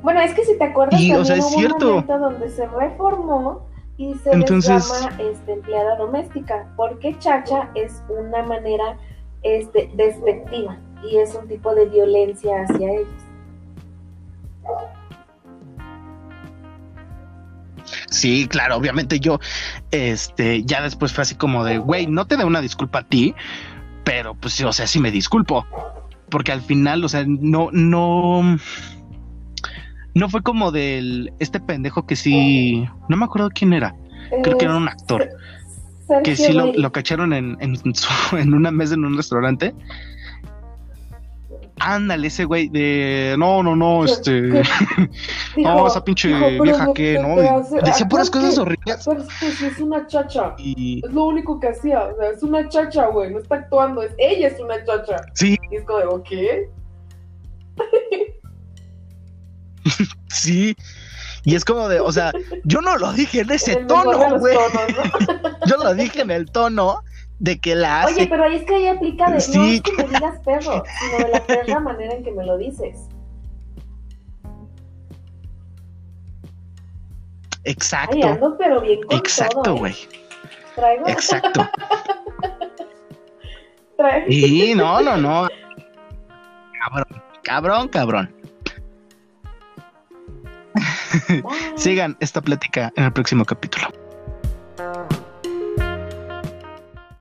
Bueno, 0.06 0.22
es 0.22 0.36
que 0.36 0.46
si 0.46 0.56
te 0.56 0.66
acuerdas, 0.66 1.02
y, 1.02 1.12
o 1.14 1.26
sea, 1.26 1.38
es 1.38 1.50
cierto. 1.50 1.88
un 1.88 1.92
momento 1.94 2.20
donde 2.20 2.50
se 2.52 2.68
reformó 2.68 3.66
y 3.98 4.14
se 4.14 4.34
Entonces, 4.34 4.88
llama 4.88 5.18
este, 5.18 5.54
empleada 5.54 5.98
doméstica, 5.98 6.72
porque 6.78 7.18
chacha 7.18 7.72
es 7.74 8.04
una 8.08 8.44
manera 8.44 9.00
este, 9.42 9.90
despectiva 9.96 10.78
y 11.04 11.18
es 11.18 11.34
un 11.34 11.48
tipo 11.48 11.74
de 11.74 11.88
violencia 11.88 12.54
hacia 12.62 12.88
ellos. 12.88 13.08
Sí, 18.12 18.48
claro, 18.48 18.78
obviamente 18.78 19.20
yo, 19.20 19.40
este, 19.90 20.64
ya 20.66 20.84
después 20.84 21.14
fue 21.14 21.24
así 21.24 21.34
como 21.34 21.64
de, 21.64 21.80
güey, 21.80 22.06
no 22.06 22.28
te 22.28 22.38
da 22.38 22.46
una 22.46 22.62
disculpa 22.62 23.00
a 23.00 23.08
ti, 23.08 23.34
pero 24.04 24.36
pues, 24.36 24.62
o 24.62 24.72
sea, 24.72 24.86
sí 24.86 25.00
me 25.00 25.10
disculpo, 25.10 25.66
porque 26.30 26.52
al 26.52 26.62
final, 26.62 27.04
o 27.04 27.10
sea, 27.10 27.24
no, 27.26 27.70
no, 27.72 28.60
no 30.16 30.30
fue 30.30 30.42
como 30.42 30.72
del, 30.72 31.32
este 31.40 31.60
pendejo 31.60 32.08
que 32.08 32.16
sí, 32.16 32.88
no 33.08 33.18
me 33.18 33.26
acuerdo 33.26 33.50
quién 33.54 33.74
era, 33.74 33.96
creo 34.42 34.58
que 34.58 34.66
era 34.66 34.76
un 34.76 34.88
actor, 34.88 35.30
que 36.24 36.36
sí 36.36 36.52
lo, 36.52 36.92
cacharon 36.92 37.32
en, 37.34 37.58
en, 37.60 37.76
en 38.32 38.54
una 38.54 38.72
mesa 38.72 38.96
en 38.96 39.06
un 39.06 39.16
restaurante 39.16 39.76
Ándale, 41.80 42.28
ese 42.28 42.46
güey 42.46 42.70
de 42.70 43.36
no, 43.38 43.62
no, 43.62 43.76
no, 43.76 44.06
este. 44.06 44.42
no, 45.58 45.88
esa 45.88 46.04
pinche 46.04 46.30
vieja 46.60 46.94
que, 46.94 47.20
¿no? 47.20 47.36
Decía 47.82 48.08
puras 48.08 48.30
cosas 48.30 48.58
horribles. 48.58 49.08
Es 49.42 49.80
una 49.80 50.08
chacha. 50.08 50.56
Es 50.58 51.12
lo 51.12 51.26
único 51.26 51.60
que 51.60 51.68
hacía. 51.68 52.06
O 52.06 52.16
sea, 52.16 52.30
es 52.30 52.42
una 52.44 52.70
chacha, 52.70 53.08
güey. 53.08 53.32
No 53.32 53.40
está 53.40 53.56
actuando. 53.56 54.02
Es, 54.04 54.14
ella 54.18 54.48
es 54.48 54.60
una 54.60 54.84
chacha. 54.86 55.18
Sí. 55.34 55.58
Y 55.70 55.76
es 55.76 55.84
como, 55.84 56.24
¿qué? 56.24 56.70
sí. 60.30 60.76
Y 61.44 61.56
es 61.56 61.64
como 61.64 61.88
de, 61.88 62.00
o 62.00 62.12
sea, 62.12 62.32
yo 62.64 62.82
no 62.82 62.98
lo 62.98 63.14
dije 63.14 63.42
en 63.42 63.52
ese 63.52 63.76
tono, 63.86 64.40
güey. 64.40 64.58
yo 65.68 65.78
lo 65.78 65.94
dije 65.94 66.22
en 66.22 66.32
el 66.32 66.50
tono 66.52 67.04
de 67.40 67.60
que 67.60 67.76
la 67.76 68.04
hace. 68.04 68.16
Oye, 68.16 68.28
pero 68.28 68.44
ahí 68.46 68.56
es 68.56 68.64
que 68.64 68.76
ahí 68.76 68.88
aplica 68.88 69.26
de 69.26 69.32
no 69.32 69.66
es 69.66 69.82
que 69.82 69.94
me 69.94 70.04
digas 70.04 70.40
perro, 70.44 70.84
sino 71.00 71.18
de 71.26 71.32
la 71.32 71.46
perra 71.46 71.80
manera 71.80 72.14
en 72.16 72.24
que 72.24 72.32
me 72.32 72.46
lo 72.46 72.58
dices. 72.58 72.98
Exacto. 77.66 78.16
Ay, 78.16 78.24
ando, 78.24 78.58
pero 78.58 78.82
bien 78.82 79.02
con 79.04 79.18
Exacto, 79.18 79.76
¿eh? 79.76 79.80
güey. 79.80 79.96
Traigo. 80.76 81.08
Exacto. 81.08 81.68
Traigo. 83.98 84.28
Y 84.30 84.74
no, 84.76 85.02
no, 85.02 85.18
no. 85.18 85.48
Cabrón, 86.80 87.24
cabrón, 87.44 87.88
cabrón. 87.88 88.35
Sigan 91.78 92.18
esta 92.20 92.42
plática 92.42 92.92
en 92.96 93.06
el 93.06 93.14
próximo 93.14 93.46
capítulo. 93.46 94.05